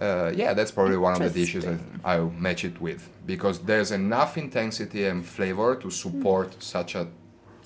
[0.00, 3.90] Uh, yeah, that's probably one of the dishes that I'll match it with because there's
[3.90, 7.06] enough intensity and flavor to support such a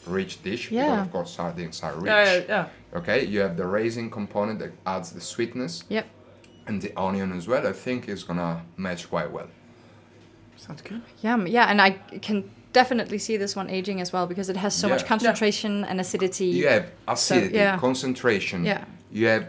[0.06, 0.70] rich dish.
[0.70, 0.82] Yeah.
[0.84, 2.06] Because of course sardines are rich.
[2.06, 2.98] Yeah, yeah, yeah.
[2.98, 6.06] Okay, you have the raisin component that adds the sweetness Yep.
[6.66, 7.66] and the onion as well.
[7.66, 9.48] I think is gonna match quite well.
[10.56, 11.02] Sounds good.
[11.22, 11.46] Yum.
[11.46, 11.90] Yeah, and I
[12.26, 15.08] can definitely see this one aging as well because it has so much Yeah.
[15.14, 16.48] concentration and acidity.
[16.60, 17.78] You have acidity, yeah.
[17.86, 18.58] concentration.
[18.72, 18.84] Yeah.
[19.18, 19.44] You have,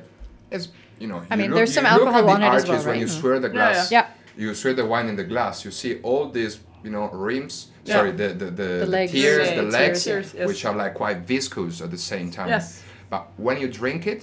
[0.58, 0.62] as
[1.02, 2.56] you know, I you mean, look, there's some you look alcohol at the on it
[2.56, 3.00] as arches well, when right?
[3.02, 3.20] you Mm.
[3.20, 3.92] stir the Yeah, glass.
[3.98, 4.06] yeah.
[4.42, 5.56] You stir the wine in the glass.
[5.66, 6.54] You see all these,
[6.86, 7.56] you know, rims.
[7.86, 7.96] Yeah.
[7.96, 9.12] Sorry, the the, the, the, legs.
[9.12, 10.48] tears, Yeah, the legs, tears, yes.
[10.50, 12.50] which are like quite viscous at the same time.
[12.56, 12.66] Yes.
[13.14, 14.22] But when you drink it,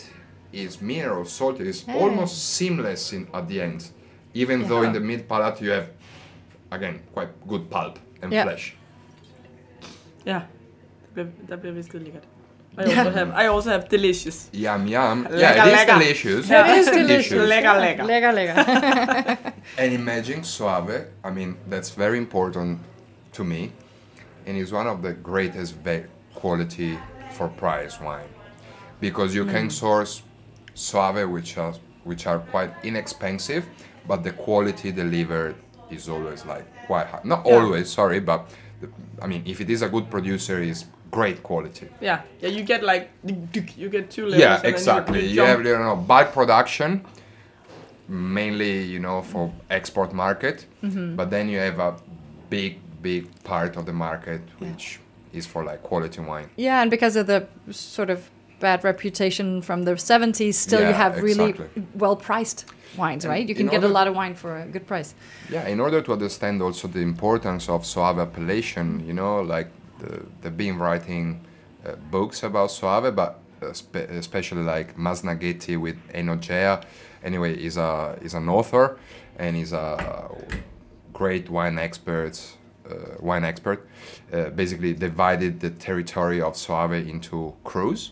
[0.60, 1.62] it's mineral salty.
[1.72, 2.02] It's Yeah.
[2.02, 3.80] almost seamless in at the end,
[4.42, 5.86] even though in the mid palate you have,
[6.76, 8.44] again, quite good pulp and Yeah.
[8.46, 8.64] flesh.
[10.26, 10.34] Ja.
[10.34, 12.22] Det bliver, der bliver vist lidt lækkert.
[12.78, 14.50] I also have, I also have delicious.
[14.54, 15.26] Yum yum.
[15.30, 15.98] Lækker, yeah, it is lækker.
[15.98, 16.48] delicious.
[16.48, 16.70] Yeah.
[16.70, 17.48] It is delicious.
[17.48, 18.04] Lækker, lækker.
[18.06, 18.54] Lækker, lækker.
[19.78, 22.78] And imagine Soave, I mean, that's very important
[23.32, 23.72] to me,
[24.46, 26.92] and it's one of the greatest va- quality
[27.32, 28.28] for price wine,
[29.00, 29.72] because you can mm.
[29.72, 30.22] source
[30.74, 33.62] Soave, which are which are quite inexpensive,
[34.08, 35.54] but the quality delivered
[35.90, 37.20] is always like quite high.
[37.24, 37.54] Not Yeah.
[37.56, 38.46] always, sorry, but the,
[39.22, 41.88] I mean, if it is a good producer, it's great quality.
[42.00, 42.48] Yeah, yeah.
[42.50, 43.10] You get like
[43.76, 44.40] you get two levels.
[44.40, 45.20] Yeah, and then exactly.
[45.20, 47.04] You, You, you have you know bulk production,
[48.08, 51.16] mainly you know for export market, Mm-hmm.
[51.16, 51.94] but then you have a
[52.50, 54.98] big big part of the market which
[55.32, 56.48] is for like quality wine.
[56.56, 60.92] yeah, and because of the sort of bad reputation from the 70s, still you Yeah,
[60.92, 61.83] have really exactly.
[61.94, 63.48] Well priced wines, And right?
[63.48, 65.14] You can get a lot of wine for a good price.
[65.50, 70.22] Yeah, in order to understand also the importance of Soave appellation, you know, like the,
[70.40, 71.40] they've been writing
[71.84, 76.82] uh, books about Soave, but uh, spe- especially like Masnaghetti with Enogea.
[77.22, 78.98] Anyway, is a is an author
[79.38, 80.28] and is a
[81.12, 82.38] great wine expert.
[82.84, 83.88] Uh, wine expert,
[84.30, 88.10] uh, basically divided the territory of Soave into crus.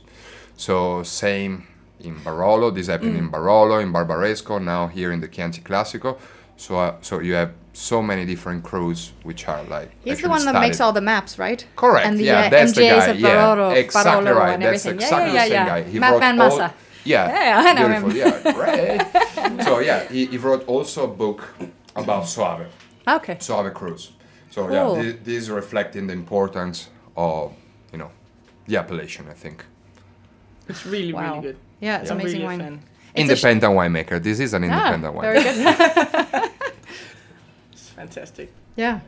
[0.57, 1.67] So same
[2.03, 2.75] in Barolo.
[2.75, 4.63] This happened in Barolo, in Barbaresco.
[4.63, 6.19] Now here in the Chianti Classico.
[6.57, 9.91] So uh, so you have so many different crus which are like.
[9.91, 11.65] He's the actually one that makes all the maps, right?
[11.77, 12.07] Correct.
[12.07, 13.07] And the yeah, uh, that's the MJs guy.
[13.09, 14.53] of yeah, Barolo, exactly Barolo right.
[14.55, 14.95] and That's everything.
[15.03, 15.83] exactly yeah, yeah, the yeah, same yeah.
[15.83, 15.91] guy.
[15.91, 16.75] He Map wrote Man all- Massa.
[17.05, 18.03] Yeah, Yeah, yeah, I know him.
[18.11, 18.53] beautiful.
[18.53, 18.53] Yeah,
[19.49, 19.65] great.
[19.65, 21.43] so yeah, he, he wrote also a book
[21.97, 22.67] about Soave,
[23.09, 23.37] Okay.
[23.41, 24.11] Soave Crus.
[24.51, 24.73] So Cool.
[24.97, 27.53] yeah, this, this is reflecting the importance of
[27.91, 28.11] you know
[28.69, 29.27] the appellation.
[29.29, 29.65] I think.
[30.69, 31.23] It's really Wow.
[31.41, 31.57] really good.
[31.83, 32.81] Yeah, it's I'm amazing really wine.
[33.15, 34.19] It's independent winemaker.
[34.23, 35.27] This is an Ah, independent wine.
[35.27, 35.57] very good.
[37.73, 38.49] It's fantastic.
[38.79, 38.99] yeah.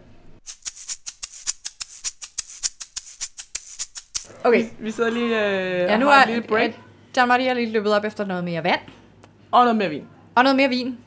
[4.44, 6.70] Okay, Vi sidder lige øh, ja, nu har er et lille break.
[7.16, 8.80] John Marie er lige løbet op efter noget mere vand.
[9.52, 10.04] Og noget mere vin.
[10.34, 10.98] Og noget mere vin.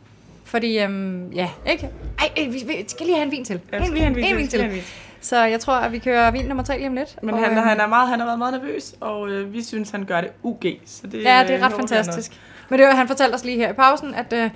[0.45, 1.89] Fordi, øhm, ja, ikke?
[2.19, 3.59] Ej, ej, vi, vi skal lige have en vin til.
[3.67, 4.59] Skal lige have en vin, en til, vin til.
[4.61, 4.83] have en vin.
[5.21, 7.23] Så jeg tror, at vi kører vin nummer tre lige om lidt.
[7.23, 9.63] Men og, han, øhm, han, er meget, han har været meget nervøs, og øh, vi
[9.63, 10.63] synes, han gør det UG.
[10.85, 12.31] Så det, Ja, det øh, er ret håber vi fantastisk.
[12.69, 14.49] Men det var, han fortalte os lige her i pausen, at øh,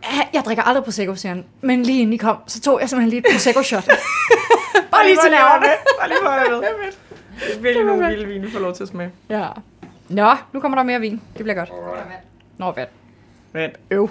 [0.00, 1.44] han- jeg drikker aldrig Prosecco, siger han.
[1.60, 3.84] Men lige inden I kom, så tog jeg simpelthen lige et Prosecco-shot.
[4.92, 5.66] Bare lige til nerverne.
[6.00, 6.72] Bare lige for at.
[7.48, 9.10] Det er virkelig nogle vilde vin, vi får lov til at smage.
[9.28, 9.46] Ja.
[10.08, 11.20] Nå, nu kommer der mere vin.
[11.36, 11.70] Det bliver godt.
[12.58, 12.88] Nå, vand.
[13.52, 14.10] Men Øv.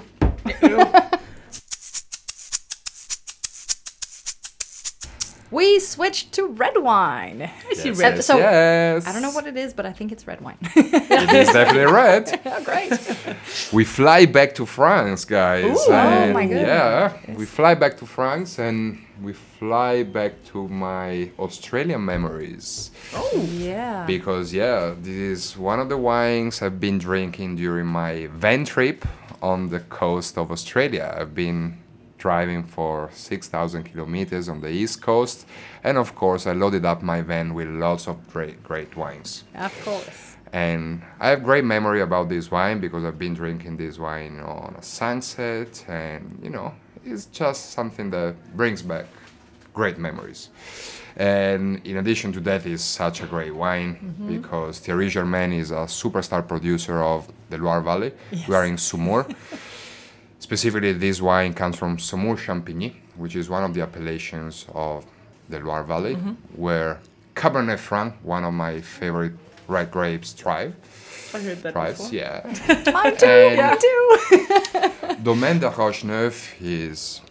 [5.51, 7.49] We switched to red wine.
[7.69, 8.15] I see Yes, red.
[8.15, 9.07] yes, So, yes.
[9.07, 10.57] I don't know what it is, but I think it's red wine.
[10.75, 12.39] It is definitely red.
[12.45, 12.91] oh, great.
[13.73, 15.65] We fly back to France, guys.
[15.65, 16.67] Ooh, oh my goodness.
[16.67, 22.91] Yeah, we fly back to France and we fly back to my Australian memories.
[23.13, 24.05] Oh yeah.
[24.05, 29.05] Because, yeah, this is one of the wines I've been drinking during my van trip
[29.41, 31.15] on the coast of Australia.
[31.19, 31.77] I've been
[32.19, 35.47] driving for 6,000 kilometers on the east coast,
[35.83, 39.45] and of course, I loaded up my van with lots of great, great wines.
[39.55, 40.35] Of course.
[40.51, 44.75] And I have great memory about this wine because I've been drinking this wine on
[44.77, 46.73] a sunset, and you know,
[47.05, 49.05] it's just something that brings back
[49.73, 50.49] great memories.
[51.15, 54.41] And in addition to that, it's such a great wine mm-hmm.
[54.41, 58.13] because Thierry Germain is a superstar producer of the Loire Valley.
[58.47, 59.25] We are in Saumur.
[60.39, 65.05] Specifically, this wine comes from Saumur Champigny, which is one of the appellations of
[65.49, 66.33] the Loire Valley, mm-hmm.
[66.55, 66.99] where
[67.35, 69.33] Cabernet Franc, one of my favorite
[69.67, 70.75] red grapes, thrive.
[71.33, 72.19] I heard that Thrives, before.
[72.19, 72.41] yeah.
[72.91, 73.55] Mine too.
[73.57, 75.23] Mine too.
[75.23, 77.21] Domaine des Roches Neuves is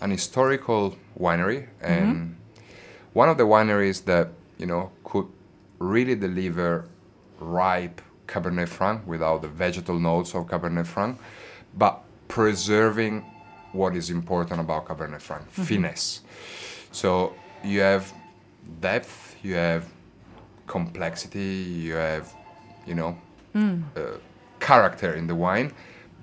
[0.00, 1.86] an historical winery mm-hmm.
[1.86, 2.36] and
[3.12, 5.26] one of the wineries that you know could
[5.78, 6.88] really deliver
[7.38, 11.18] ripe Cabernet Franc without the vegetal notes of Cabernet Franc,
[11.76, 12.03] but
[12.34, 13.24] preserving
[13.72, 16.22] what is important about Cabernet Franc, finesse.
[16.90, 18.12] So you have
[18.80, 19.84] depth, you have
[20.66, 21.54] complexity,
[21.86, 22.34] you have,
[22.88, 23.16] you know,
[23.54, 24.18] uh,
[24.58, 25.72] character in the wine,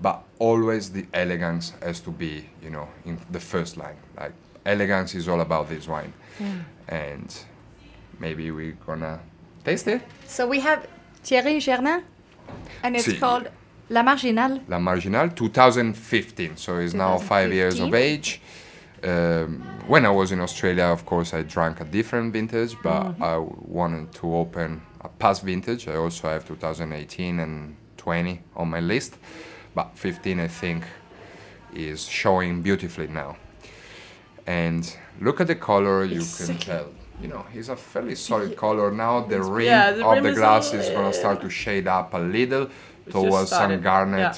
[0.01, 3.95] but always the elegance has to be, you know, in the first line.
[4.17, 4.33] Like
[4.65, 6.13] elegance is all about this wine,
[6.89, 7.29] and
[8.19, 9.21] maybe we're gonna
[9.63, 10.01] taste it.
[10.27, 10.79] So we have
[11.23, 12.03] Thierry Germain,
[12.83, 13.17] and it's Si.
[13.17, 13.47] called
[13.91, 14.61] La Marginale.
[14.69, 18.41] La Marginale 2015, so it's now five years of age.
[19.03, 23.23] Um, when I was in Australia, of course, I drank a different vintage, but Mm-hmm.
[23.23, 25.87] I wanted to open a past vintage.
[25.89, 29.17] I also have 2018 and 20 on my list,
[29.75, 30.83] but 15 I think
[31.73, 33.35] is showing beautifully now.
[34.47, 34.83] And
[35.19, 36.87] look at the color, you can tell.
[37.21, 39.21] You know, it's a fairly solid color now.
[39.21, 42.17] The rim yeah, the of rim the glass is gonna start to shade up a
[42.17, 42.69] little
[43.11, 44.33] towards some garnet, yeah.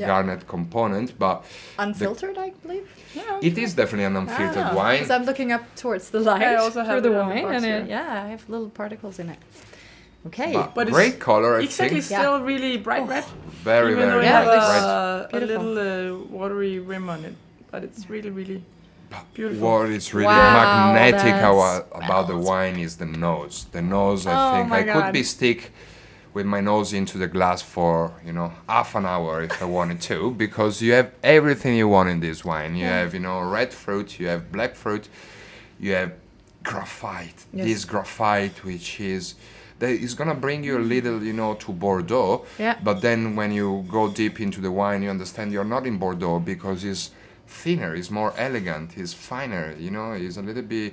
[0.00, 0.06] Yeah.
[0.08, 1.44] garnet component, but
[1.78, 2.86] Unfiltered, I believe.
[3.14, 4.96] Yeah, it is definitely an unfiltered wine.
[4.96, 7.64] Because I'm looking up towards the light I also through have the the wine, and
[7.64, 9.38] it, yeah, I have little particles in it.
[10.26, 10.52] Okay.
[10.52, 12.10] But, But it's great color, I exactly think.
[12.10, 12.18] Yeah.
[12.20, 13.24] still really bright red.
[13.64, 14.84] Very, even though very it Yeah, has it bright.
[15.32, 17.34] a, a little uh, watery rim on it,
[17.70, 18.62] but it's really, really
[19.34, 19.68] beautiful.
[19.70, 23.66] What is really Wow, magnetic that our, about the wine is the nose.
[23.72, 25.72] The nose, I Oh think, my I could be stick
[26.36, 30.02] with my nose into the glass for you know half an hour if I wanted
[30.10, 32.76] to, because you have everything you want in this wine.
[32.76, 35.08] You have you know red fruit, you have black fruit,
[35.80, 36.12] you have
[36.62, 37.40] graphite.
[37.54, 37.66] Yes.
[37.66, 39.34] This graphite, which is
[39.78, 42.44] that is gonna bring you a little, you know, to Bordeaux.
[42.58, 42.76] Yeah.
[42.84, 46.38] But then when you go deep into the wine, you understand you're not in Bordeaux
[46.38, 47.12] because it's
[47.46, 49.74] thinner, it's more elegant, it's finer.
[49.78, 50.92] You know, it's a little bit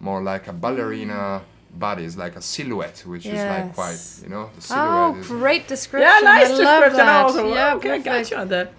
[0.00, 1.59] more like a ballerina mm.
[1.74, 2.04] Body.
[2.04, 5.16] It's like a silhouette, which is like quite, you know, the Oh, silhouette.
[5.20, 6.08] is, great description.
[6.08, 6.96] yeah, nice I love description.
[7.06, 7.24] that.
[7.26, 8.30] Also, Yeah, okay, I got perfect.
[8.30, 8.72] you on that.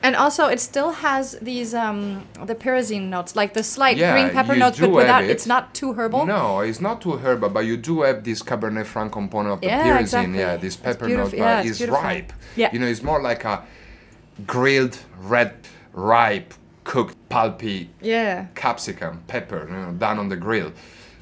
[0.00, 4.30] And also, it still has these um the pyrazine notes, like the slight Yeah, green
[4.30, 5.30] pepper notes, but without it.
[5.30, 6.24] it's not too herbal.
[6.24, 9.66] No, it's not too herbal, but you do have this Cabernet Franc component of the
[9.66, 10.00] Yeah, pyrazine.
[10.00, 10.38] exactly.
[10.38, 11.38] Yeah, this pepper note, beautiful.
[11.40, 12.32] but Yeah, it's it's ripe.
[12.54, 12.70] Yeah.
[12.72, 13.64] You know, it's more like a
[14.46, 15.54] grilled, red,
[15.92, 18.46] ripe, cooked, pulpy Yeah.
[18.54, 20.72] capsicum, pepper, you know, done on the grill.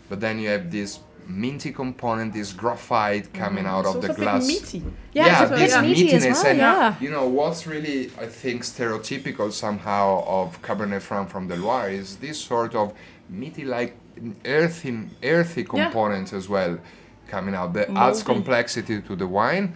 [0.08, 3.42] But then you have this minty component, this graphite mm-hmm.
[3.42, 4.46] coming out It's of the also a bit glass.
[4.46, 4.78] meaty.
[5.12, 6.94] Yeah, yeah, it's a bit this as meatiness well, and yeah.
[7.00, 12.16] you know what's really I think stereotypical somehow of Cabernet Franc from the Loire is
[12.16, 12.92] this sort of
[13.28, 13.96] meaty like
[14.44, 16.78] earthy earthy components as well
[17.26, 19.74] coming out that adds complexity to the wine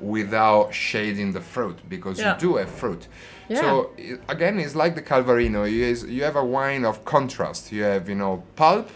[0.00, 2.34] without shading the fruit because Yeah.
[2.34, 3.06] you do have fruit.
[3.48, 3.60] Yeah.
[3.60, 3.90] So
[4.28, 5.70] again, it's like the Calvarino.
[5.70, 7.70] You, is, you have a wine of contrast.
[7.72, 8.88] You have you know pulp,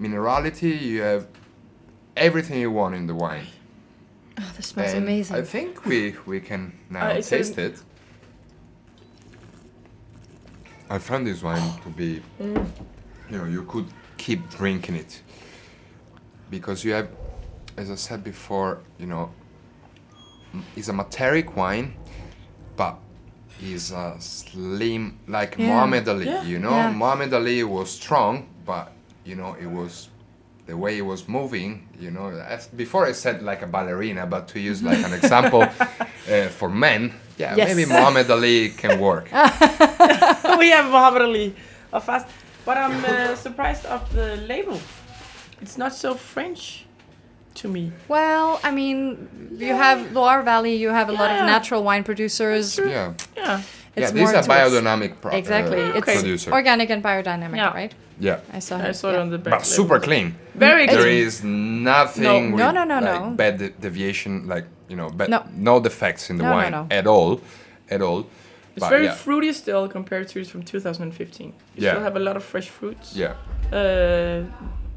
[0.00, 0.80] minerality.
[0.80, 1.26] You have
[2.16, 3.46] everything you want in the wine.
[4.38, 5.36] Oh, this smells And amazing.
[5.36, 7.76] I think we we can now Uh, it's a- taste it.
[10.88, 12.66] I found this wine to be, Mm.
[13.30, 13.86] you know, you could
[14.16, 15.22] keep drinking it
[16.50, 17.08] because you have,
[17.76, 19.30] as I said before, you know,
[20.76, 21.94] it's a materic wine,
[22.76, 22.96] but
[23.62, 25.66] is a slim like Yeah.
[25.68, 26.26] Muhammad Ali.
[26.26, 26.42] Yeah.
[26.42, 26.92] You know, Yeah.
[26.92, 28.90] Muhammad Ali was strong, but
[29.30, 30.08] you know, it was
[30.66, 31.70] the way it was moving,
[32.04, 35.62] you know, as, before I said like a ballerina, but to use like an example
[36.34, 37.00] uh, for men,
[37.38, 37.68] yeah, Yes.
[37.68, 39.24] maybe Muhammad Ali can work.
[40.62, 41.46] we have Muhammad Ali,
[41.92, 42.26] a fast.
[42.66, 44.78] But I'm uh, surprised of the label.
[45.62, 46.84] It's not so French
[47.60, 47.84] to me.
[48.08, 49.02] well, I mean,
[49.58, 52.78] you have Loire Valley, you have a lot of natural wine producers.
[52.78, 53.62] Yeah, Yeah.
[53.96, 55.80] It's yeah, this more is a biodynamic pro- Exactly.
[55.82, 56.52] uh, it's producer.
[56.52, 57.74] organic and biodynamic, Yeah.
[57.74, 57.94] right?
[58.20, 59.20] yeah, I saw I saw it yeah.
[59.20, 59.52] on the back.
[59.58, 60.34] but super clean.
[60.54, 61.00] Very clean.
[61.00, 62.34] There is nothing No.
[62.50, 63.30] with, No, no, no, like, no.
[63.30, 65.44] bad de- deviation, like you know, bad, No.
[65.56, 65.80] no.
[65.80, 66.86] defects in the No, no, wine no.
[66.90, 67.40] at all,
[67.90, 68.20] at all.
[68.76, 71.46] It's But very yeah, fruity still compared to it's from 2015.
[71.48, 71.52] You
[71.84, 71.90] Yeah.
[71.92, 73.16] still have a lot of fresh fruits.
[73.16, 73.34] yeah,
[73.72, 74.44] Uh,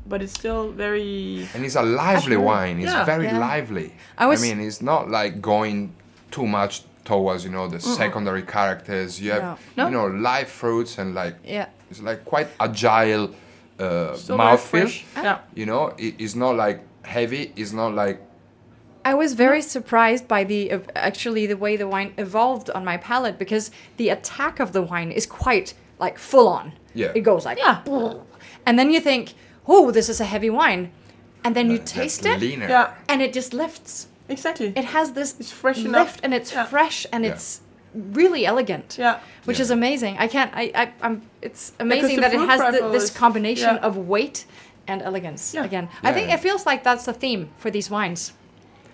[0.08, 1.48] but it's still very.
[1.56, 2.80] and it's a lively wine.
[2.80, 3.06] It's Yeah.
[3.06, 3.40] very Yeah.
[3.40, 3.94] lively.
[4.18, 5.94] I was- I mean, it's not like going
[6.32, 9.20] too much towards you know the secondary characters.
[9.22, 9.58] You have No.
[9.78, 9.86] No.
[9.86, 11.68] you know live fruits and like Yeah.
[11.92, 13.34] it's like quite agile
[13.80, 15.04] uh, Still mouthfeel.
[15.16, 15.40] Yeah.
[15.56, 17.52] You know, it, it's not like heavy.
[17.56, 18.22] It's not like
[19.06, 22.98] I was very surprised by the uh, actually the way the wine evolved on my
[22.98, 26.74] palate because the attack of the wine is quite like full on.
[26.94, 27.12] Yeah.
[27.16, 27.82] It goes like Yeah.
[28.66, 29.34] and then you think,
[29.68, 30.92] oh, this is a heavy wine,
[31.44, 32.70] and then you that's taste it, leaner.
[32.70, 32.94] Yeah.
[33.10, 34.08] and it just lifts.
[34.34, 34.70] Exactly.
[34.76, 36.14] It has this It's fresh lift, enough.
[36.24, 36.66] and it's Yeah.
[36.66, 37.32] fresh, and Yeah.
[37.34, 37.62] it's
[38.20, 38.90] really elegant.
[39.00, 39.20] yeah.
[39.48, 39.66] Which Yeah.
[39.66, 40.14] is amazing.
[40.26, 40.52] I can't.
[40.62, 40.64] I.
[40.82, 41.16] I I'm.
[41.48, 43.88] It's amazing the that it has the, this combination yeah.
[43.88, 44.46] of weight
[44.88, 45.44] and elegance.
[45.54, 45.64] Yeah.
[45.70, 46.36] Again, I think Yeah.
[46.36, 48.22] it feels like that's the theme for these wines.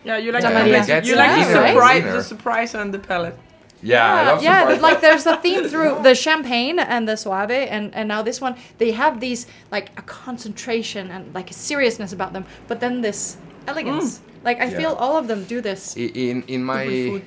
[0.04, 2.18] Yeah, you like Yeah, the, it you gets like the leaner surprise, leaner.
[2.18, 3.38] the surprise on the palate.
[3.82, 7.86] Yeah, I love yeah, like there's a theme through the champagne and the Soave, and
[7.98, 9.42] and now this one they have these
[9.76, 13.38] like a concentration and like a seriousness about them, but then this
[13.68, 14.10] elegance.
[14.20, 14.22] Mm.
[14.44, 14.78] Like I Yeah.
[14.78, 15.96] feel all of them do this.
[15.98, 17.22] In in my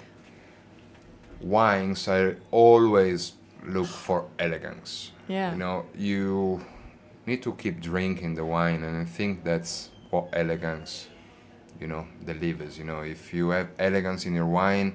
[1.40, 3.32] wines i always
[3.66, 5.52] look for elegance Yeah.
[5.52, 6.60] you know you
[7.26, 11.08] need to keep drinking the wine and i think that's what elegance
[11.80, 14.94] you know delivers you know if you have elegance in your wine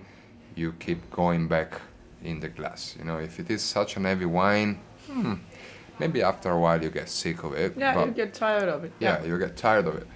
[0.56, 1.82] you keep going back
[2.24, 5.34] in the glass you know if it is such an heavy wine hmm,
[6.00, 8.92] maybe after a while you get sick of it Yeah, you get tired of it.
[9.00, 10.08] yeah, you get tired of it.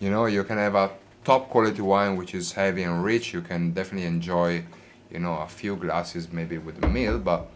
[0.00, 0.90] You know, you can have a
[1.24, 3.32] top quality wine which is heavy and rich.
[3.32, 4.64] You can definitely enjoy,
[5.10, 7.18] you know, a few glasses maybe with a meal.
[7.18, 7.46] But,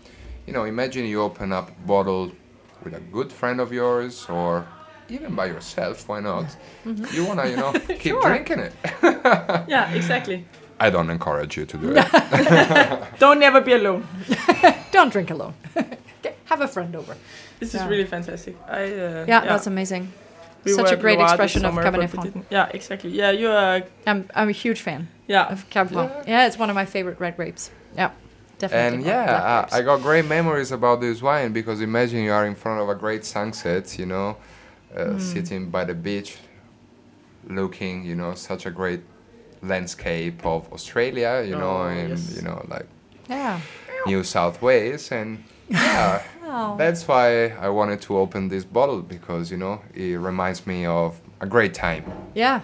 [0.46, 2.32] you know, imagine you open up a bottle
[2.82, 4.66] with a good friend of yours or
[5.08, 6.08] even by yourself.
[6.08, 6.46] Why not?
[7.12, 8.22] You wanna, you know, keep Sure.
[8.22, 8.72] drinking it.
[9.68, 10.44] Yeah, exactly.
[10.80, 12.06] I don't encourage you to do it.
[13.18, 14.06] Don't never be alone.
[14.92, 15.54] Don't drink alone.
[16.44, 17.16] Have a friend over.
[17.58, 17.82] This Yeah.
[17.82, 18.54] is really fantastic.
[18.68, 20.12] I uh, Yeah, that's amazing.
[20.68, 22.46] We such were a great Loire this expression of Cabernet Franc.
[22.50, 23.10] Yeah, exactly.
[23.10, 23.82] Yeah, you are.
[24.06, 26.10] I'm I'm a huge fan Yeah, of Cab Franc.
[26.26, 26.46] Yeah.
[26.46, 27.70] it's one of my favorite red grapes.
[27.96, 28.10] Yeah,
[28.58, 28.96] definitely.
[28.98, 29.66] And yeah.
[29.72, 32.88] I, I got great memories about this wine because imagine you are in front of
[32.88, 34.36] a great sunset, you know,
[34.96, 35.18] uh, Hmm.
[35.18, 36.38] sitting by the beach,
[37.48, 39.00] looking, you know, such a great
[39.62, 42.36] landscape of Australia, you know, Oh, and yes.
[42.36, 42.86] you know, like
[43.28, 43.60] yeah.
[44.06, 46.22] New South Wales, and yeah,
[46.76, 51.20] That's why I wanted to open this bottle because you know it reminds me of
[51.40, 52.04] a great time.
[52.34, 52.60] Yeah.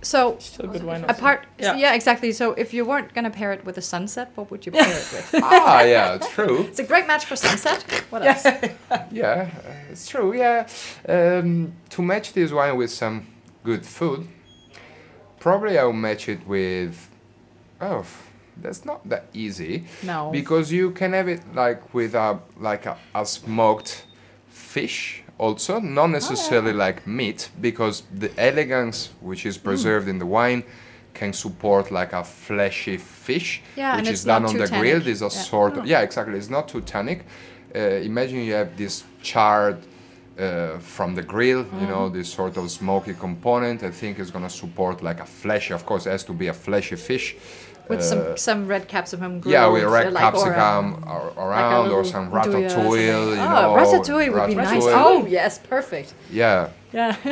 [0.00, 1.02] So still good wine.
[1.02, 1.14] also.
[1.14, 1.74] apart, yeah.
[1.76, 1.94] Yeah.
[1.94, 2.30] exactly.
[2.32, 5.08] So if you weren't gonna pair it with a sunset, what would you pair it
[5.12, 5.30] with?
[5.42, 6.60] ah, yeah, true.
[6.68, 7.82] It's a great match for sunset.
[8.10, 8.46] What else?
[9.10, 10.34] Yeah, uh, it's true.
[10.34, 10.68] Yeah,
[11.08, 13.26] um, to match this wine with some
[13.64, 14.28] good food,
[15.40, 17.10] probably I'll match it with.
[17.80, 18.04] Oh,
[18.62, 20.30] that's not that easy No.
[20.32, 24.04] because you can have it like with a like a, a smoked
[24.48, 30.64] fish also, not necessarily like meat because the elegance which is preserved in the wine
[31.14, 34.82] can support like a fleshy fish Yeah, which is done on the grill.
[35.00, 35.04] tannic.
[35.04, 35.42] There's a Yeah.
[35.50, 36.36] sort of yeah, exactly.
[36.38, 37.20] It's not too tannic.
[37.74, 37.78] Uh,
[38.10, 39.78] imagine you have this charred
[40.40, 41.88] uh, from the grill, you Mm.
[41.88, 43.82] know, this sort of smoky component.
[43.82, 45.72] I think it's gonna support like a fleshy.
[45.74, 47.36] Of course, it has to be a fleshy fish.
[47.88, 49.40] With Uh, some some red capsicum.
[49.40, 53.06] Grilled, yeah, with red like, or, capsicum um, ar- around, or some or ratatouille.
[53.06, 54.82] You oh, know, ratatouille would be nice.
[54.84, 56.14] Oh, yes, perfect.
[56.30, 56.70] Yeah.
[56.92, 57.16] Yeah.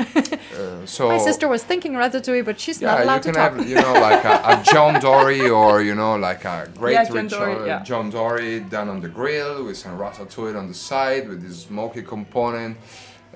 [0.57, 3.39] Uh, so My sister was thinking ratatouille, but she's not Yeah, you allowed can to
[3.39, 3.57] talk.
[3.57, 7.05] have you know like a, a John Dory or you know like a great Yeah,
[7.05, 7.83] John Dory, yeah.
[7.83, 12.03] John Dory done on the grill with some ratatouille on the side with this smoky
[12.03, 12.77] component.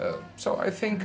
[0.00, 1.02] Uh, so I think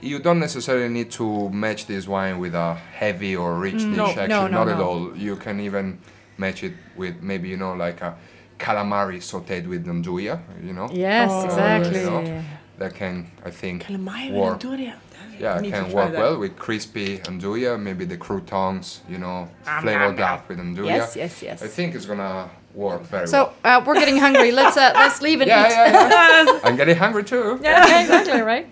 [0.00, 3.96] you don't necessarily need to match this wine with a heavy or rich Mm, dish.
[3.96, 5.16] no, Actually, no, no, not at all.
[5.16, 5.98] You can even
[6.36, 8.14] match it with maybe you know like a
[8.58, 10.38] calamari sautéed with 'nduja.
[10.62, 10.88] You know.
[10.92, 12.00] Yes, Oh, exactly.
[12.00, 12.42] you know.
[12.78, 14.52] That can I think Calamari work.
[14.52, 14.94] and Doria.
[15.40, 16.20] Yeah, it can work that.
[16.20, 20.86] well with crispy 'nduja, maybe the croutons, you know, Nom, flavored nom, up with 'nduja.
[20.86, 21.62] Yes, yes, yes.
[21.62, 23.78] I think it's gonna work very So well.
[23.80, 24.50] uh, we're getting hungry.
[24.52, 25.72] Let's uh, let's leave and Yeah, eat.
[25.72, 26.58] yeah, yeah.
[26.66, 27.58] I'm getting hungry too.
[27.62, 28.66] Yeah, exactly, right?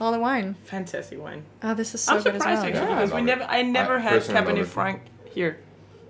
[0.00, 0.54] All the wine.
[0.64, 1.44] Fantastic wine.
[1.62, 2.68] Oh, this is so I'm good as surprised well.
[2.70, 2.94] actually Yeah.
[2.96, 4.66] because we I never, I never I had Cabernet.
[4.66, 5.58] Franc here.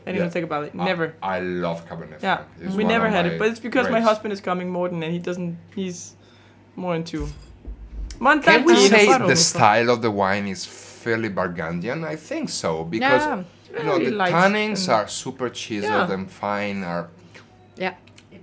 [0.07, 0.31] I didn't Yeah.
[0.31, 0.75] think about it.
[0.75, 1.15] Never.
[1.23, 2.49] I, love Cabernet Yeah, Franc.
[2.63, 5.13] It's we never had it, but it's because my husband is coming more than and
[5.13, 5.59] he doesn't.
[5.75, 6.15] He's
[6.77, 7.19] more into.
[7.27, 12.05] Can Montana we say but the style of the wine is fairly Burgundian?
[12.05, 13.43] I think so because Yeah.
[13.79, 16.15] you know Very the tannins and- are super chiseled Yeah.
[16.15, 17.09] and fine, are
[17.77, 17.95] Yeah.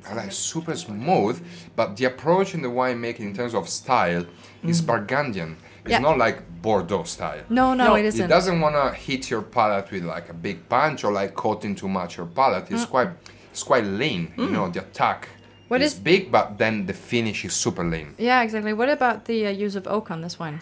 [0.07, 1.41] are like super smooth,
[1.75, 4.25] but the approach in the winemaking in terms of style
[4.65, 4.87] is mm.
[4.87, 5.57] Burgundian.
[5.83, 5.99] It's Yeah.
[5.99, 7.43] not like Bordeaux style.
[7.49, 8.25] No, no, No, it It isn't.
[8.25, 11.75] It doesn't want to hit your palate with like a big punch or like coating
[11.75, 12.71] too much your palate.
[12.71, 12.89] It's mm.
[12.89, 13.09] quite
[13.51, 14.33] it's quite lean.
[14.37, 14.51] You mm.
[14.51, 15.29] know, the attack
[15.67, 18.15] What is is- big, but then the finish is super lean.
[18.17, 18.73] Yeah, exactly.
[18.73, 20.61] What about the uh, use of oak on this wine?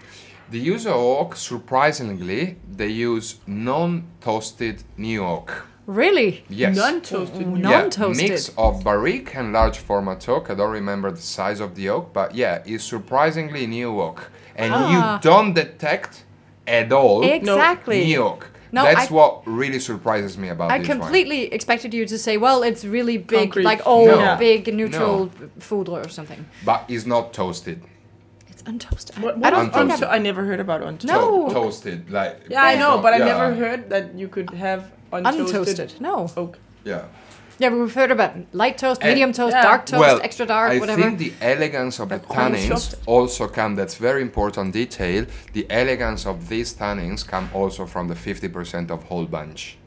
[0.50, 5.66] The use of oak, surprisingly, they use non-toasted new oak.
[6.02, 6.44] Really?
[6.50, 6.76] Yes.
[6.78, 7.46] non-toasted.
[7.46, 8.30] Mm, Yeah, Non-toasted.
[8.30, 10.50] mix of barrique and large format oak.
[10.50, 14.72] I don't remember the size of the oak, but yeah, it's surprisingly new oak, and
[14.74, 14.82] Ah.
[14.92, 16.24] you don't detect
[16.66, 18.06] at all Exactly.
[18.06, 18.44] new oak.
[18.72, 21.00] No, That's I- what really surprises me about I this wine.
[21.00, 23.64] completely expected you to say, well, it's really big, Concrete.
[23.72, 24.38] like old, No.
[24.40, 25.30] big, neutral
[25.60, 26.46] food or something.
[26.64, 27.82] But it's not toasted.
[28.50, 29.18] It's untoasted.
[29.18, 30.04] I- What, I don't is think Untoasted.
[30.08, 31.04] unto- I never heard about untoasted.
[31.16, 31.48] No.
[31.50, 34.82] To- toasted, like Yeah, I know, not- but I never heard that you could have
[35.12, 36.00] untoasted, untoasted.
[36.02, 36.30] No.
[36.38, 36.58] oak.
[36.84, 37.04] Yeah.
[37.60, 39.62] Yeah, we've heard about light toast, Eh, medium toast, yeah.
[39.62, 41.00] dark toast, well, extra dark, I whatever.
[41.00, 42.96] I think the elegance of the Like whole tannings chopped.
[43.06, 43.76] also come.
[43.76, 45.28] That's very important detail.
[45.54, 49.78] The elegance of these tannins come also from the 50% of whole bunch.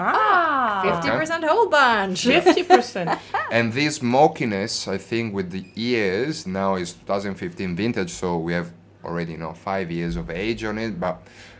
[0.00, 2.24] Ah, 50% whole bunch.
[2.24, 3.10] fifty percent.
[3.50, 8.70] And this smokiness, I think, with the years, now is 2015 vintage, so we have
[9.04, 11.00] already, you know, five years of age on it.
[11.00, 11.16] But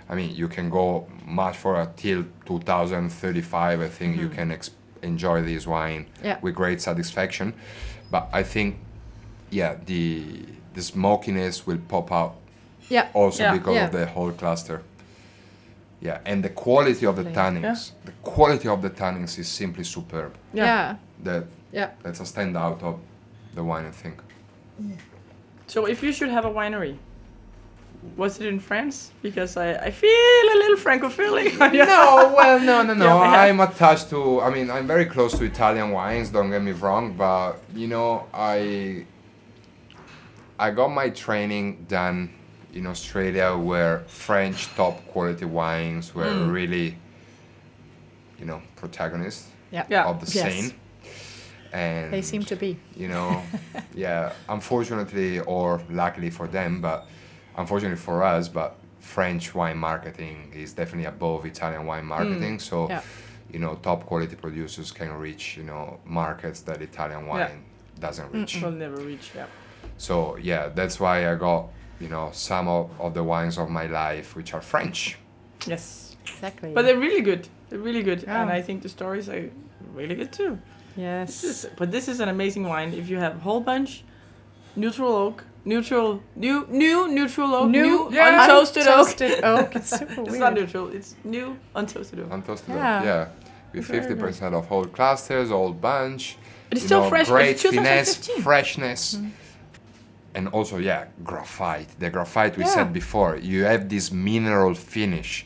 [0.09, 3.81] I mean, you can go much further till 2035.
[3.81, 4.35] I think you mm-hmm.
[4.35, 4.71] can ex-
[5.03, 6.39] enjoy this wine Yeah.
[6.41, 7.53] with great satisfaction.
[8.11, 8.77] But I think,
[9.51, 10.45] yeah, the
[10.75, 12.35] the smokiness will pop out
[12.89, 13.09] Yeah.
[13.13, 13.53] also Yeah.
[13.53, 13.87] because Yeah.
[13.87, 14.83] of the whole cluster.
[16.01, 17.37] Yeah, and the quality of the Lovely.
[17.61, 20.33] tannins, the quality of the tannins is simply superb.
[20.55, 20.65] Yeah.
[20.65, 20.97] Yeah.
[21.25, 21.91] That Yeah.
[22.03, 23.01] that's a standout of
[23.55, 24.23] the wine, I think.
[25.67, 26.97] So if you should have a winery,
[28.17, 29.13] was it in France?
[29.23, 30.11] Because I, I feel
[30.55, 31.59] a little francophilic.
[31.73, 33.05] no, well, no, no, no.
[33.23, 34.41] Yeah, I'm attached to.
[34.41, 36.31] I mean, I'm very close to Italian wines.
[36.31, 39.05] Don't get me wrong, but you know, I
[40.59, 42.31] I got my training done
[42.75, 46.53] in Australia, where French top quality wines were Mm.
[46.53, 46.97] really,
[48.39, 49.85] you know, protagonists Yeah.
[49.89, 50.05] Yeah.
[50.07, 50.53] of the Yes.
[50.53, 50.75] scene.
[51.73, 52.79] And They seem to be.
[52.97, 53.43] you know
[53.95, 57.07] yeah unfortunately or luckily for them but
[57.59, 62.89] unfortunately for us but french wine marketing is definitely above italian wine mm, marketing so
[62.89, 63.03] Yeah.
[63.53, 67.65] you know top quality producers can reach you know markets that italian wine
[68.01, 69.27] doesn't reach mm, will never reach.
[69.35, 69.47] Yeah.
[69.97, 71.63] so yeah that's why i got
[72.01, 75.01] you know some of, of the wines of my life which are french
[75.67, 76.17] Yes.
[76.23, 76.73] Exactly.
[76.73, 77.49] But they're really good.
[77.69, 78.43] They're really good, Yeah.
[78.43, 79.51] and I think the stories are
[79.95, 80.59] really good too.
[80.95, 81.45] This yes.
[81.45, 82.93] is, but this is an amazing wine.
[82.93, 84.05] If you have a whole bunch,
[84.77, 88.47] neutral oak, neutral, new, new neutral oak, new, Yeah.
[88.49, 89.09] untoasted oak.
[89.09, 89.77] Untoasted oak.
[89.77, 90.41] It's super It's weird.
[90.41, 90.89] not neutral.
[90.89, 92.31] It's new untoasted oak.
[92.31, 93.03] untoasted Yeah.
[93.03, 93.29] yeah, yeah.
[93.73, 96.37] with 50% of whole clusters old bunch
[96.69, 97.29] But it's you still know, fresh.
[97.29, 98.43] Great it's finesse, 2015.
[98.43, 99.19] freshness,
[100.35, 101.89] and also yeah, graphite.
[101.99, 102.71] The graphite we Yeah.
[102.77, 103.37] said before.
[103.37, 105.45] You have this mineral finish.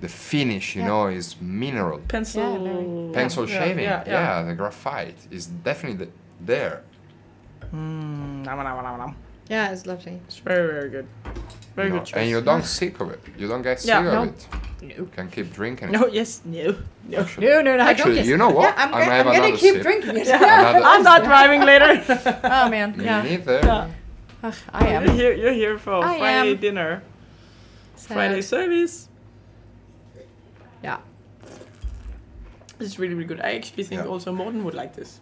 [0.00, 0.88] The finish, you Yeah.
[0.90, 1.98] know, is mineral.
[2.08, 2.42] Pencil.
[2.42, 3.84] Yeah, very- Pencil yeah, shaving.
[3.84, 4.42] Yeah, Yeah, yeah.
[4.48, 6.08] the graphite is definitely the,
[6.52, 6.76] there.
[7.74, 8.46] Mm,
[9.48, 10.20] Yeah, it's lovely.
[10.26, 11.06] It's very, very good.
[11.74, 12.20] Very you know, good choice.
[12.20, 13.20] and you don't sick of it.
[13.38, 14.22] You don't get sick Yeah, of no.
[14.24, 14.96] it.
[14.96, 15.90] You can keep drinking.
[15.92, 16.76] No, yes, no,
[17.08, 17.26] no.
[17.38, 17.82] No, no, no.
[17.84, 18.74] I Actually, don't you know what?
[18.76, 19.82] Yeah, I'm, I might gonna, I'm gonna keep sip.
[19.82, 20.28] drinking it.
[20.28, 22.04] Another- I'm not driving later.
[22.44, 22.96] oh man.
[22.96, 23.22] Me Yeah.
[23.22, 23.60] neither.
[23.64, 23.90] yeah.
[24.42, 25.16] Ugh, I You're am.
[25.16, 26.56] here, you're here for I Friday am.
[26.58, 27.02] dinner,
[27.96, 28.14] Sad.
[28.14, 29.08] Friday service.
[30.82, 30.98] Yeah.
[32.78, 33.40] This is really, really good.
[33.40, 34.06] I actually think Yeah.
[34.08, 35.20] also Morten would like this.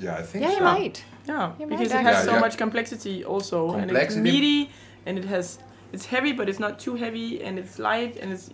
[0.00, 1.04] Yeah, I think Yeah, you might.
[1.28, 2.24] Yeah, You because might it has actually.
[2.30, 4.70] so Yeah, much complexity also, and it's meaty,
[5.06, 5.58] and it has
[5.92, 8.50] it's heavy, but it's not too heavy, and it's light, and it's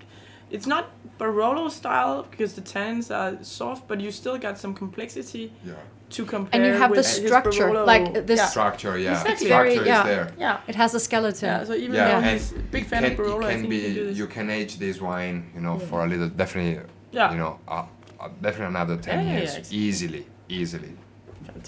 [0.50, 0.84] it's not
[1.18, 5.72] Barolo style because the tannins are soft, but you still got some complexity Yeah.
[6.16, 6.60] to compare.
[6.60, 8.46] And you have the with his structure, like this- Yeah.
[8.46, 9.12] Structure, yeah.
[9.12, 9.46] Exactly.
[9.46, 10.00] Structure Very- yeah.
[10.02, 10.26] is there.
[10.38, 10.68] yeah.
[10.70, 11.48] It has a skeleton.
[11.48, 13.60] Yeah, so even Yeah, though and a big fan can, of Barolo, it I can
[13.62, 14.18] think be he can do this.
[14.18, 16.76] you can age this wine, you know, for a little definitely,
[17.18, 17.72] yeah, you know, uh,
[18.20, 19.78] uh, definitely another ten Yeah, yeah, years, yeah, exactly.
[19.88, 20.92] easily, easily,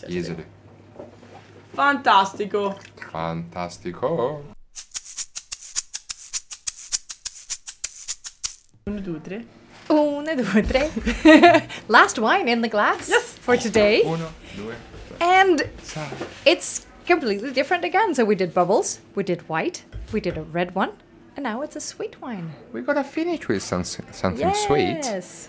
[0.00, 0.10] fantastic.
[0.16, 0.44] easily.
[1.76, 2.76] Fantastico.
[3.12, 4.42] Fantastico.
[8.86, 9.44] Uno, due, tre.
[9.90, 10.90] Uno, due, tre.
[11.88, 13.34] Last wine in the glass Yes.
[13.38, 14.02] for today.
[14.02, 14.72] Uno, due,
[15.20, 15.68] And
[16.44, 18.14] it's completely different again.
[18.14, 20.92] So we did bubbles, we did white, we did a red one,
[21.36, 22.52] and now it's a sweet wine.
[22.72, 25.00] We gotta finish with some, something sweet.
[25.04, 25.48] Yes.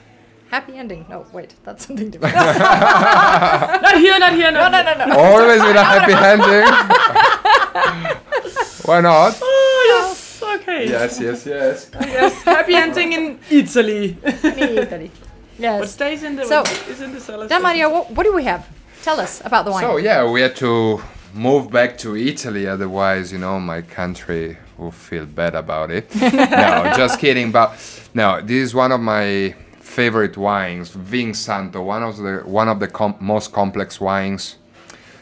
[0.50, 1.06] Happy ending.
[1.10, 2.34] No, wait, that's something different.
[2.36, 5.18] Not here, not here, no, not no, no, no.
[5.20, 6.66] Always with a happy ending.
[8.86, 9.38] Why not?
[9.42, 10.42] Oh, yes.
[10.42, 10.90] Okay.
[10.90, 11.92] Yes, yes, yes.
[12.02, 12.42] Yes.
[12.42, 14.18] Happy ending in Italy.
[14.24, 15.12] Italy.
[15.60, 15.80] Yes.
[15.82, 17.48] what stays in the So- is in the cellar?
[17.48, 18.68] Now, Maria, what, what do we have?
[19.04, 19.84] Tell us about the wine.
[19.84, 21.02] So yeah, we had to
[21.34, 26.14] move back to Italy, otherwise, you know, my country will feel bad about it.
[26.16, 27.52] no, just kidding.
[27.52, 27.78] But
[28.16, 29.54] no, this is one of my
[29.90, 34.58] favorite wines, Vin Santo, one of the one of the com- most complex wines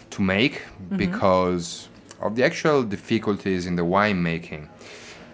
[0.10, 0.62] to make
[0.98, 1.90] because
[2.22, 4.68] of the actual difficulties in the winemaking.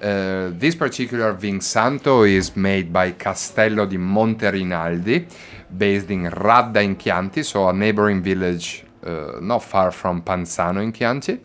[0.02, 5.26] Uh, this particular Vin Santo is made by Castello di Monterinaldi,
[5.76, 10.92] based in Radda in Chianti, so a neighboring village uh, not far from Panzano in
[10.92, 11.40] Chianti.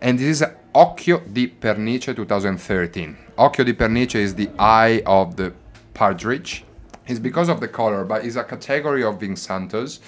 [0.00, 3.16] And this is Occhio di Pernice 2013.
[3.38, 5.52] Occhio di Pernice is the eye of the
[5.94, 6.64] partridge.
[7.08, 10.00] It's because of the color, but it's a category of Vin Santos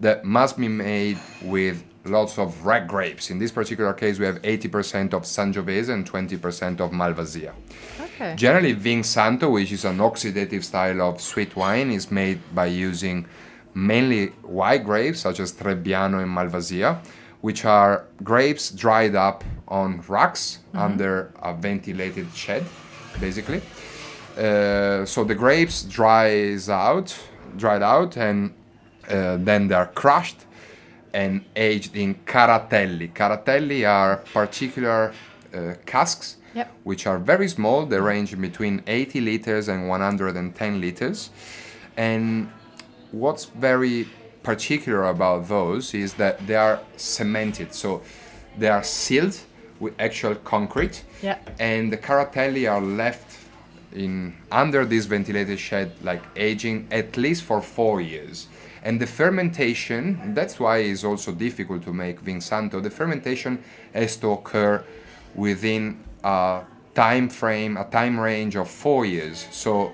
[0.00, 3.30] that must be made with lots of red grapes.
[3.30, 7.52] In this particular case, we have 80% of Sangiovese and 20% of Malvasia.
[8.00, 8.34] Okay.
[8.36, 13.26] Generally, Vin Santo, which is an oxidative style of sweet wine, is made by using
[13.74, 16.98] mainly white grapes such as Trebbiano and Malvasia,
[17.42, 20.78] which are grapes dried up on racks mm-hmm.
[20.78, 22.64] under a ventilated shed,
[23.20, 23.62] basically.
[24.40, 27.18] Uh, so the grapes dries out
[27.56, 28.54] dried out, and
[29.08, 30.46] uh, then they are crushed
[31.12, 33.12] and aged in caratelli.
[33.12, 35.12] Caratelli are particular
[35.54, 36.68] uh, casks Yep.
[36.82, 37.86] which are very small.
[37.86, 41.30] They range between 80 liters and 110 liters.
[41.96, 42.50] And
[43.12, 44.08] what's very
[44.42, 48.02] particular about those is that they are cemented, so
[48.58, 49.38] they are sealed
[49.78, 51.04] with actual concrete.
[51.22, 51.38] Yeah.
[51.60, 53.29] And the caratelli are left
[53.92, 58.48] in under this ventilated shed, like aging at least for four years.
[58.82, 62.82] And the fermentation, that's why it's also difficult to make Vinsanto.
[62.82, 63.62] The fermentation
[63.92, 64.82] has to occur
[65.34, 66.62] within a
[66.94, 69.46] time frame, a time range of four years.
[69.50, 69.92] So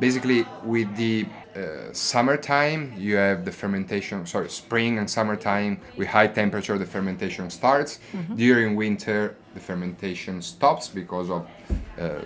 [0.00, 6.26] basically with the uh, summertime you have the fermentation sorry spring and summertime with high
[6.26, 7.98] temperature the fermentation starts
[8.36, 11.46] during winter the fermentation stops because of
[11.98, 12.20] uh,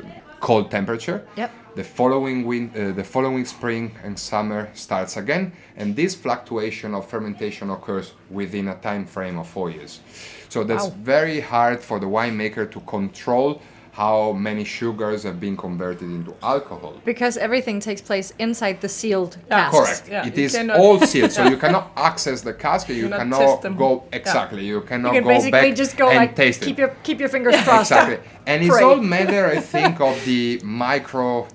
[0.45, 1.51] cold temperature Yep.
[1.75, 7.03] the following win- uh, the following spring and summer starts again and this fluctuation of
[7.13, 10.01] fermentation occurs within a time frame of 4 years
[10.49, 10.95] so that's Wow.
[11.17, 13.61] very hard for the winemaker to control
[13.95, 19.33] how many sugars have been converted into alcohol Because everything takes place inside the sealed
[19.37, 19.71] Yeah.
[19.71, 19.77] casks.
[19.79, 20.05] Correct.
[20.11, 22.89] Yeah, it you is cannot- all sealed, so you cannot access the cask.
[22.89, 23.91] You cannot cannot go
[24.21, 24.63] exactly.
[24.71, 26.83] You You cannot can go basically back just go and like taste keep it.
[26.83, 27.93] your keep your fingers crossed.
[27.93, 28.19] exactly,
[28.51, 31.47] and it's all matter, I think, of the micro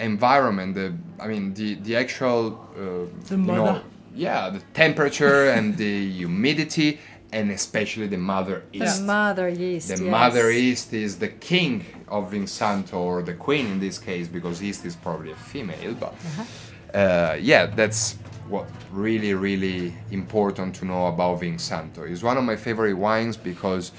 [0.00, 0.74] environment.
[0.74, 0.86] The
[1.24, 2.42] I mean, the the actual
[2.76, 2.82] uh,
[3.28, 3.82] The you know, mother.
[4.14, 6.88] yeah, the temperature and the humidity,
[7.32, 9.00] and especially the mother yeast.
[9.00, 9.88] The mother yeast.
[9.88, 10.10] The yes.
[10.10, 14.84] mother yeast is the king of Vinsanto, or the queen in this case, because yeast
[14.84, 15.94] is probably a female.
[15.94, 16.14] But
[16.94, 18.16] uh, yeah, that's
[18.48, 22.08] what really, really important to know about Vinsanto.
[22.08, 23.92] It's one of my favorite wines because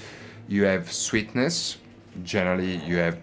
[0.46, 1.78] you have sweetness.
[2.22, 3.18] Generally, you have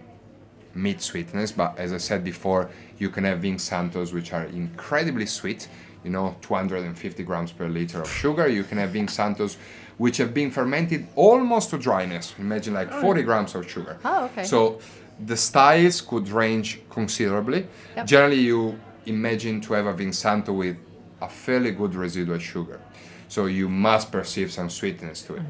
[0.75, 5.69] mid sweetness, but as I said before, you can have Vinsantos which are incredibly sweet.
[6.03, 8.47] You know, 250 grams per liter of sugar.
[8.47, 9.55] You can have Vinsantos
[10.01, 12.33] which have been fermented almost to dryness.
[12.39, 13.99] Imagine like 40 grams of sugar.
[14.03, 14.43] Oh, okay.
[14.43, 14.79] So
[15.27, 17.67] the styles could range considerably.
[17.95, 18.07] Yep.
[18.07, 20.77] Generally, you imagine to have a Vinsanto with
[21.21, 22.79] a fairly good residual sugar.
[23.27, 25.45] So you must perceive some sweetness to it.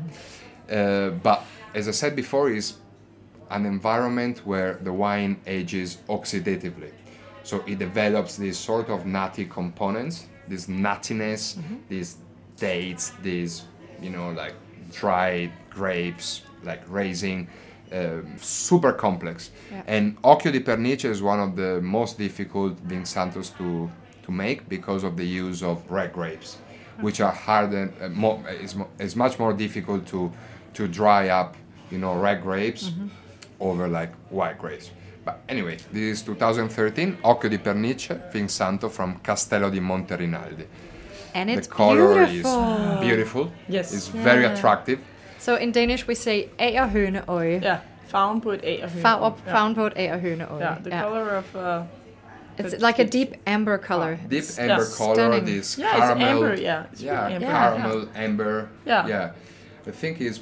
[0.69, 2.73] Uh, but as I said before, is
[3.51, 6.91] an environment where the wine ages oxidatively.
[7.43, 12.17] So it develops these sort of nutty components, this nuttiness, these
[12.57, 13.63] dates, these,
[14.01, 14.53] you know, like
[14.91, 17.47] dried grapes, like raisin,
[17.91, 19.51] um, super complex.
[19.71, 19.83] Yeah.
[19.87, 23.89] And Occhio di Pernice is one of the most difficult Vinsantos to,
[24.23, 26.57] to make because of the use of red grapes,
[26.99, 28.41] which are harder, uh, more,
[28.99, 30.31] is, much more difficult to,
[30.73, 31.55] to dry up,
[31.89, 32.91] you know, red grapes
[33.59, 34.91] over like white grapes.
[35.23, 40.65] But anyway, this is 2013, Occhio di Pernice, Vinsanto from Castello di Monterinaldi.
[41.33, 42.73] And it's the color beautiful.
[42.73, 43.51] is beautiful.
[43.69, 43.93] Yes.
[43.93, 44.99] It's very attractive.
[45.39, 47.59] So in Danish we say agerhøneøje.
[47.63, 47.77] Ja,
[48.07, 49.01] farven på et A og høne.
[49.01, 49.51] Farve, Ja.
[49.53, 50.61] farven på et agerhøneøje.
[50.61, 51.83] Yeah, the color of uh,
[52.57, 54.17] It's like a deep amber color.
[54.29, 55.45] Deep It's amber color, stunning.
[55.45, 56.27] this Yeah, it's caramel.
[56.27, 57.69] amber, yeah, it's yeah, really amber, yeah.
[57.69, 58.67] caramel, amber.
[58.85, 59.07] Yeah.
[59.07, 59.29] Yeah.
[59.87, 60.39] I think it's,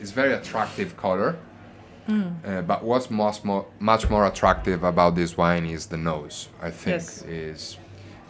[0.00, 1.34] it's very attractive color.
[2.06, 2.22] Hmm.
[2.46, 6.48] Uh, but what's much more, much more attractive about this wine is the nose.
[6.62, 7.22] I think Yes.
[7.28, 7.78] is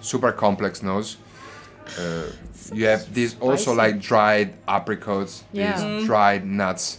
[0.00, 1.16] super complex nose.
[1.98, 2.30] Uh,
[2.74, 5.80] you have these also like dried apricots, Yeah.
[5.80, 6.98] these dried nuts,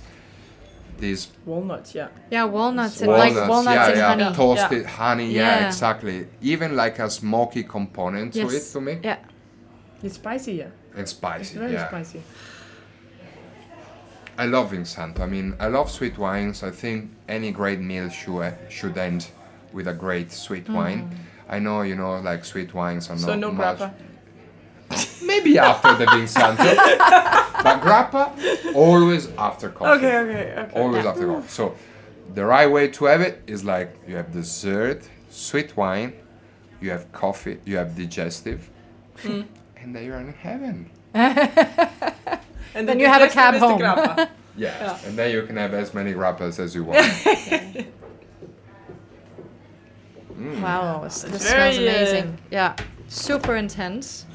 [0.98, 2.08] these walnuts, yeah.
[2.32, 4.36] Yeah, walnuts and like walnuts yeah, and yeah, honey.
[4.36, 5.60] toasted honey, yeah.
[5.60, 5.68] Yeah.
[5.68, 6.28] exactly.
[6.42, 9.18] Even like a smoky component to it to me, Yeah.
[10.02, 10.66] It's spicy, yeah.
[10.94, 11.58] and It's spicy.
[11.60, 12.22] very yeah, spicy.
[14.38, 15.20] I love Vinsanto.
[15.20, 16.64] I mean, I love sweet wines.
[16.64, 19.28] I think any great meal should should end
[19.74, 20.74] with a great sweet Mm.
[20.76, 21.20] wine.
[21.50, 23.80] I know, you know, like sweet wines are So not no much.
[23.80, 23.92] grappa.
[25.24, 26.76] Maybe after the Vinsanto,
[27.64, 30.06] but grappa always after coffee.
[30.06, 30.80] Okay, okay, okay.
[30.80, 31.48] always after coffee.
[31.48, 31.76] So
[32.34, 36.14] the right way to have it is like you have dessert, sweet wine,
[36.82, 38.70] you have coffee, you have digestive,
[39.22, 39.42] Hmm.
[39.78, 40.90] and then you're in heaven.
[41.14, 43.80] And Then the you have a cab home.
[43.80, 44.30] grappa.
[44.58, 44.76] Yeah.
[44.82, 45.00] Yeah.
[45.08, 46.98] And then you can have as many grappas as you want.
[50.62, 52.38] Wow, this It's smells very, uh, amazing.
[52.52, 52.76] Yeah,
[53.08, 54.26] super intense.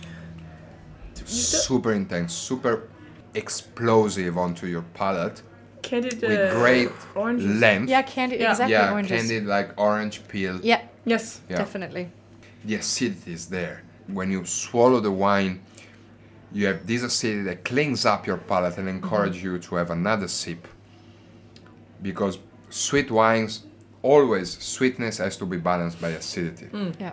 [1.25, 2.89] Super intense, super
[3.35, 5.43] explosive onto your palate
[5.83, 7.61] Candied uh, with great oranges.
[7.61, 7.91] length.
[7.91, 8.37] Yeah, candy.
[8.37, 8.51] Yeah.
[8.53, 9.21] Exactly, yeah, oranges.
[9.21, 10.59] candied like orange peel.
[10.63, 11.41] Yeah, Yes.
[11.49, 11.57] Yeah.
[11.57, 12.11] definitely.
[12.65, 13.83] the acidity is there.
[14.07, 15.61] When you swallow the wine,
[16.53, 20.29] you have this acidity that clings up your palate and encourage you to have another
[20.29, 20.67] sip.
[22.01, 22.39] Because
[22.71, 23.65] sweet wines,
[24.03, 26.69] always sweetness has to be balanced by acidity.
[27.01, 27.13] Yeah.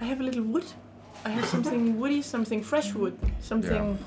[0.00, 0.64] I have a little wood.
[1.24, 3.98] I have something woody, something fresh wood, something.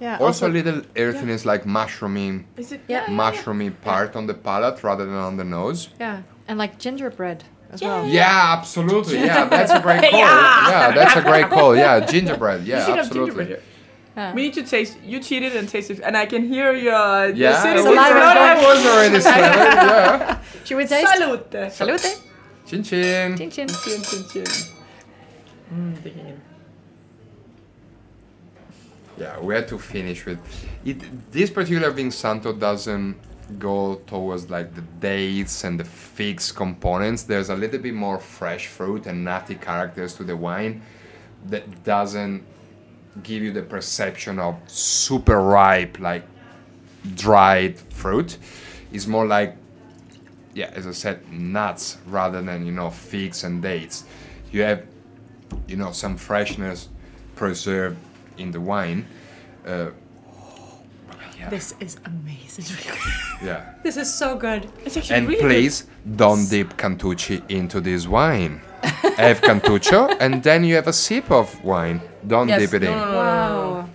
[0.00, 0.18] Yeah.
[0.18, 2.82] Also, a little earthiness, like mushroomy, Is it?
[2.88, 3.06] Yeah.
[3.06, 5.88] mushroomy part on the palate rather than on the nose.
[5.98, 8.06] Yeah, and like gingerbread as well.
[8.06, 9.18] Yeah, absolutely.
[9.20, 10.20] Yeah, that's a great call.
[10.20, 10.92] yeah.
[10.92, 11.74] that's a great call.
[11.76, 12.64] Yeah, gingerbread.
[12.66, 13.46] Yeah, should have gingerbread absolutely.
[13.46, 13.62] here.
[14.16, 14.34] Yeah.
[14.34, 14.98] We need to taste.
[15.02, 17.28] You cheated and tasted, and I can hear your.
[17.28, 19.42] Yeah, the I citizens was, Saliva not I was already smelling.
[19.42, 20.40] Yeah.
[20.64, 21.14] Should we taste?
[21.14, 21.72] Salute.
[21.72, 22.22] Salute.
[22.66, 23.36] Chin chin.
[23.36, 23.68] Chin chin.
[23.68, 24.44] Chin, chin, chin.
[25.72, 26.40] Mm, digging in.
[29.16, 30.38] Yeah, we had to finish with
[30.84, 31.32] it.
[31.32, 33.16] This particular Vinsanto doesn't
[33.58, 37.22] go towards like the dates and the figs components.
[37.22, 40.82] There's a little bit more fresh fruit and nutty characters to the wine
[41.46, 42.44] that doesn't
[43.22, 46.24] give you the perception of super ripe, like
[47.14, 48.36] dried fruit.
[48.92, 49.56] It's more like,
[50.54, 54.04] yeah, as I said, nuts rather than you know figs and dates.
[54.52, 54.84] You have,
[55.66, 56.88] you know, some freshness
[57.34, 57.98] preserved
[58.38, 59.06] in the wine.
[59.66, 59.90] Uh,
[61.38, 62.64] yeah, This is amazing.
[63.44, 63.74] yeah.
[63.82, 64.70] this is so good.
[64.84, 68.60] It's actually And really please don't dip Cantucci into this wine.
[69.16, 72.00] have Cantuccio, and then you have a sip of wine.
[72.26, 72.98] Don't Yes, dip it no, in.
[72.98, 73.78] no, no, no, no.
[73.78, 73.88] Wow.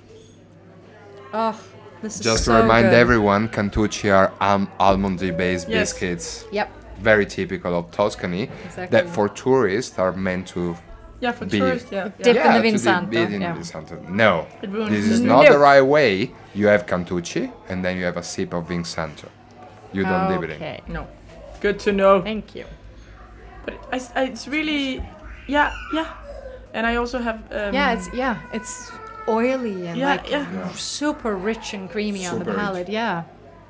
[1.33, 1.59] Oh,
[2.01, 2.93] this is Just so to remind good.
[2.99, 5.93] everyone, Cantucci are um, almondy-based Yes.
[5.93, 6.69] biscuits, Yep.
[6.99, 8.49] very typical of Tuscany.
[8.65, 8.87] Exactly.
[8.87, 10.75] That for tourists are meant to
[11.21, 12.09] Yeah, for Be- tourists, yeah.
[12.21, 12.55] Dip yeah.
[12.55, 13.55] in the to Vinsanto, dip in yeah.
[13.55, 14.09] Vinsanto.
[14.09, 15.53] No, It ruins this is not No.
[15.53, 16.31] the right way.
[16.55, 19.27] You have Cantucci, and then you have a sip of Vinsanto.
[19.93, 20.55] You don't dip it in.
[20.57, 20.81] Okay.
[20.87, 21.07] No.
[21.61, 22.21] Good to know.
[22.21, 22.65] Thank you.
[23.65, 25.03] But I, I, it's really,
[25.47, 26.07] yeah, yeah.
[26.73, 27.37] And I also have.
[27.51, 28.91] Um, Yeah, it's yeah, it's
[29.27, 30.45] oily and Yeah, like yeah.
[30.51, 30.71] Yeah.
[30.73, 32.59] super rich and creamy on the Super rich.
[32.65, 32.89] palate.
[32.89, 33.23] Yeah.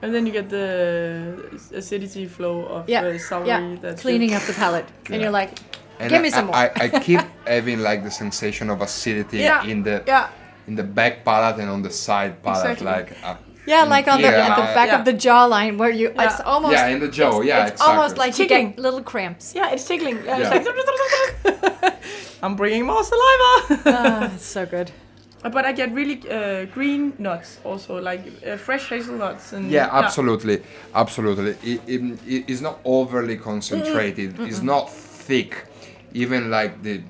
[0.04, 3.48] And then you get the acidity flow of Yeah, uh, celery.
[3.48, 3.76] Yeah.
[3.82, 4.38] That's Cleaning good.
[4.38, 5.14] up the palate, Yeah.
[5.14, 5.60] and you're like,
[6.02, 6.56] And Give me I, some more.
[6.56, 10.30] I, I keep having like the sensation of acidity Yeah, in the Yeah,
[10.68, 12.88] in the back palate and on the side palate, Exactly.
[12.88, 13.36] like uh,
[13.68, 15.00] yeah, like on the here, at the back Yeah.
[15.00, 16.26] of the jawline where you Yeah.
[16.26, 17.96] it's almost yeah, in the jaw, it's, yeah, it's exactly.
[17.96, 18.70] almost like you Tickling.
[18.72, 19.54] get little cramps.
[19.56, 20.18] yeah, it's tickling.
[20.26, 20.54] Yeah, Yeah.
[20.56, 21.94] It's like.
[22.44, 23.82] I'm bringing more saliva.
[23.86, 24.90] Ah, it's so good.
[25.44, 29.70] but I get really uh, green nuts also, like uh, fresh hazelnuts and.
[29.72, 30.62] Yeah, absolutely,
[30.96, 31.52] absolutely.
[31.74, 34.40] It, it, it- it's not overly concentrated.
[34.40, 35.66] It's not thick.
[36.14, 37.02] Even like the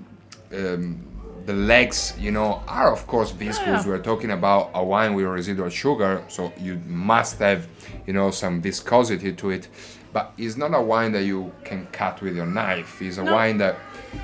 [0.53, 1.05] um,
[1.45, 3.65] the legs, you know, are of course viscous.
[3.67, 3.87] Yeah.
[3.87, 7.67] We're talking about a wine with residual sugar, so you must have,
[8.05, 9.67] you know, some viscosity to it.
[10.13, 13.01] But it's not a wine that you can cut with your knife.
[13.01, 13.33] It's a No.
[13.33, 13.75] wine that,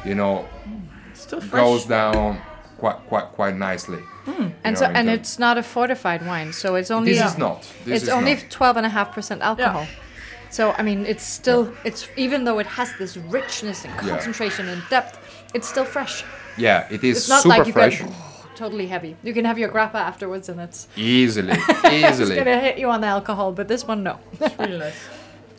[0.06, 0.46] you know,
[1.14, 2.40] Still goes down
[2.78, 4.00] quite quite quite nicely.
[4.28, 7.38] you And know, so and it's not a fortified wine, so it's only this is
[7.38, 7.62] not.
[7.86, 8.46] This it's only not.
[8.52, 9.88] twelve and a half percent alcohol.
[10.50, 14.10] So I mean, it's still it's even though it has this richness and Yeah.
[14.14, 15.20] concentration and depth,
[15.54, 16.24] it's still fresh.
[16.58, 18.02] Yeah, it is It's not super like you fresh.
[18.02, 18.12] get
[18.56, 19.16] totally heavy.
[19.24, 21.60] You can have your grappa afterwards, and it's Easily, easily.
[21.84, 22.36] it's easily.
[22.36, 23.52] gonna hit you on the alcohol.
[23.52, 24.18] But this one, no.
[24.40, 24.96] It's really nice.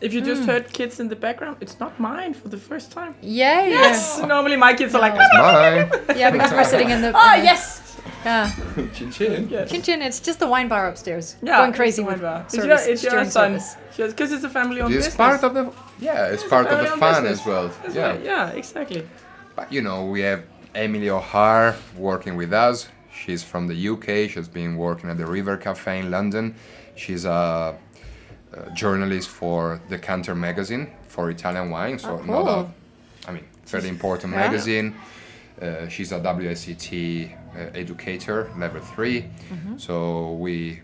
[0.01, 0.49] If you just hmm.
[0.51, 3.14] heard kids in the background, it's not mine for the first time.
[3.20, 4.20] Yeah, Yes.
[4.20, 5.91] Normally my kids are like, Mine.
[6.16, 7.12] Yeah, because we're sitting in the.
[7.16, 7.88] Ah, in yes.
[8.29, 8.51] Yeah.
[8.97, 9.49] Chin chin.
[9.51, 9.70] Yes.
[9.70, 10.03] Chin chin.
[10.03, 11.26] It's just the wine bar upstairs.
[11.43, 12.41] Yeah, Going crazy the with wine bar.
[12.45, 13.61] It's service your, it's your during son.
[13.61, 14.11] service.
[14.12, 15.16] Because it's a family-owned It's business.
[15.16, 15.64] part of the
[16.09, 17.41] yeah, it's part of the family-owned fun business.
[17.41, 17.66] as well.
[17.83, 18.07] That's yeah.
[18.11, 19.03] right, yeah, exactly.
[19.57, 20.41] But you know, we have
[20.74, 22.76] Emily O'Hare working with us.
[23.20, 24.31] She's from the UK.
[24.33, 26.55] She's been working at the River Cafe in London.
[26.95, 27.76] She's a,
[28.53, 31.99] a journalist for Decanter magazine for Italian wine.
[31.99, 32.49] So Oh, not cool.
[32.49, 34.39] a, I mean, fairly important Yeah.
[34.47, 34.95] magazine.
[35.61, 37.35] Uh, she's a WSET
[37.74, 39.78] educator, level 3 Mm-hmm.
[39.78, 40.80] So we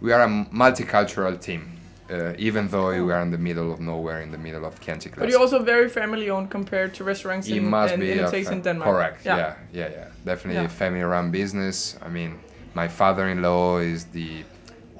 [0.00, 1.62] we are a multicultural team.
[2.10, 5.10] Uh, even though we are in the middle of nowhere, in the middle of Chianti
[5.16, 8.52] But you're also very family-owned compared to restaurants It in, must and be Inotex fa-
[8.52, 8.90] in Denmark.
[8.90, 9.24] correct.
[9.24, 9.36] Yeah,
[9.72, 10.06] yeah, yeah.
[10.24, 10.66] Definitely Yeah.
[10.66, 11.96] a family-run business.
[12.06, 12.30] I mean,
[12.74, 14.42] my father-in-law is the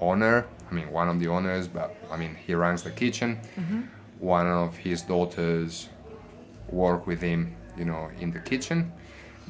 [0.01, 0.45] owner.
[0.71, 3.39] I mean, one of the owners, but I mean, he runs the kitchen.
[3.59, 3.81] Mm-hmm.
[4.21, 5.89] One of his daughters
[6.69, 8.93] work with him, you know, in the kitchen.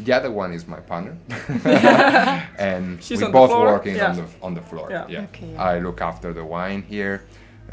[0.04, 1.16] The other one is my partner,
[2.58, 3.66] and She's we on the both floor?
[3.66, 4.10] working Yeah.
[4.10, 4.88] on the on the floor.
[4.90, 5.06] Yeah.
[5.08, 5.62] Yeah, Okay, yeah.
[5.62, 7.22] I look after the wine here,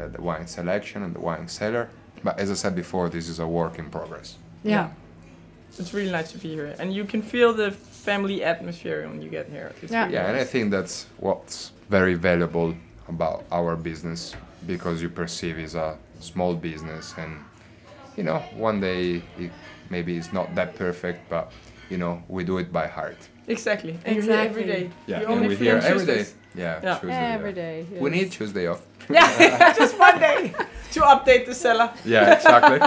[0.00, 1.88] uh, the wine selection and the wine cellar.
[2.24, 4.36] But as I said before, this is a work in progress.
[4.64, 4.88] Yeah.
[5.78, 9.30] It's really nice to be here, and you can feel the family atmosphere when you
[9.30, 9.72] get here.
[9.82, 10.02] It's Yeah.
[10.04, 12.74] really Yeah, and I think that's what's very valuable
[13.08, 14.34] about our business
[14.66, 17.32] because you perceive it's a small business, and
[18.16, 19.52] you know, one day it
[19.90, 21.52] maybe it's not that perfect, but
[21.90, 23.16] you know, we do it by heart.
[23.46, 23.98] exactly.
[24.04, 24.88] And you're here every Exactly.
[24.88, 24.90] day.
[25.06, 26.24] Yeah, you and only we free here every day.
[26.54, 26.98] Yeah, Yeah.
[26.98, 27.54] Tuesday, Every yeah.
[27.64, 27.86] day.
[28.04, 28.82] We need Tuesday off.
[29.16, 30.40] Yeah, just one day
[30.94, 31.88] to update the cellar.
[32.04, 32.78] Yeah, exactly.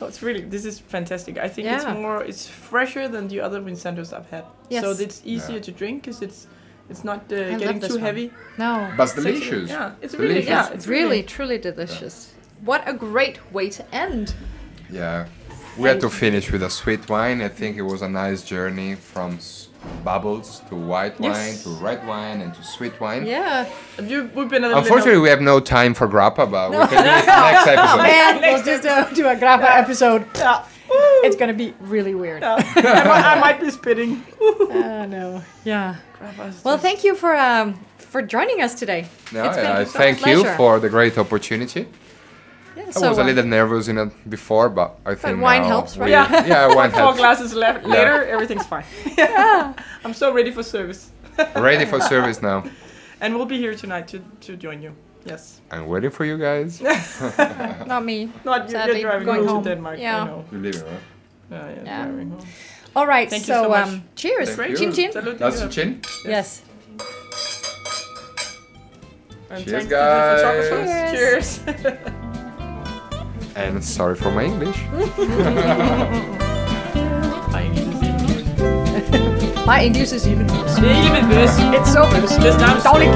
[0.00, 1.38] Oh, it's really this is fantastic.
[1.38, 1.76] I think Yeah.
[1.76, 4.44] it's more it's fresher than the other Vinsantos I've had.
[4.68, 4.82] Yes.
[4.84, 5.62] So it's easier Yeah.
[5.66, 6.46] to drink because it's
[6.90, 8.00] it's not uh, getting too one.
[8.06, 8.26] heavy.
[8.58, 8.70] No.
[8.98, 9.32] But it's Sexy.
[9.32, 9.70] delicious.
[9.70, 12.14] Yeah, it's really yeah, It's it's really, truly delicious.
[12.70, 14.34] What a great way to end.
[14.90, 15.26] Yeah.
[15.76, 17.42] We had to finish with a sweet wine.
[17.42, 19.38] I think it was a nice journey from
[20.02, 21.34] bubbles to white Yes.
[21.36, 23.26] wine to red wine and to sweet wine.
[23.26, 23.66] Yeah.
[24.02, 26.88] You we've been a little Unfortunately, we have no time for grappa, but we can
[26.90, 27.96] do it next episode.
[27.98, 30.26] Man, we'll just uh, do a grappa episode.
[30.36, 30.64] yeah.
[31.26, 32.42] It's gonna be really weird.
[32.42, 32.54] yeah.
[32.76, 34.22] I, might, I might be spitting.
[34.40, 35.42] Oh no.
[35.64, 35.96] Yeah.
[36.62, 39.08] Well, thank you for um for joining us today.
[39.32, 41.88] No, It's been I a thank you for the great opportunity.
[42.84, 45.96] Yeah, I so, was a little nervous in it before, but I think wine helps,
[45.96, 46.06] right?
[46.06, 46.46] we- Yeah.
[46.52, 46.98] yeah, wine helps.
[46.98, 47.94] Four glasses left Yeah.
[47.94, 48.84] later, everything's fine.
[49.18, 49.72] yeah,
[50.04, 51.10] I'm so ready for service,
[51.56, 52.62] Ready for service now.
[53.20, 54.92] and we'll be here tonight to to join you.
[55.30, 55.60] Yes.
[55.70, 56.80] I'm waiting for you guys.
[57.86, 58.28] Not me.
[58.44, 58.70] Not you.
[58.70, 59.62] Sadly, You're driving going home, home.
[59.64, 59.98] to Denmark.
[59.98, 60.22] Yeah.
[60.22, 60.44] I know.
[60.52, 61.00] You're leaving, right?
[61.50, 62.04] Yeah, yeah, Yeah.
[62.06, 62.46] driving home.
[62.96, 63.30] All right.
[63.30, 63.88] Thank you so, so much.
[63.88, 64.48] um, cheers.
[64.56, 65.10] Thank Chin chin.
[65.38, 65.66] That's you.
[65.66, 66.00] the chin.
[66.24, 66.62] Yes.
[69.50, 70.40] And Cheers, thanks to the guys.
[70.40, 71.10] photographers.
[71.12, 72.20] Cheers.
[73.56, 74.78] And sorry for my English.
[79.66, 80.78] My English is even worse.
[80.82, 81.48] ikke mit.
[81.78, 82.28] It's so good.
[82.42, 83.12] Det er nærmest Dårligt.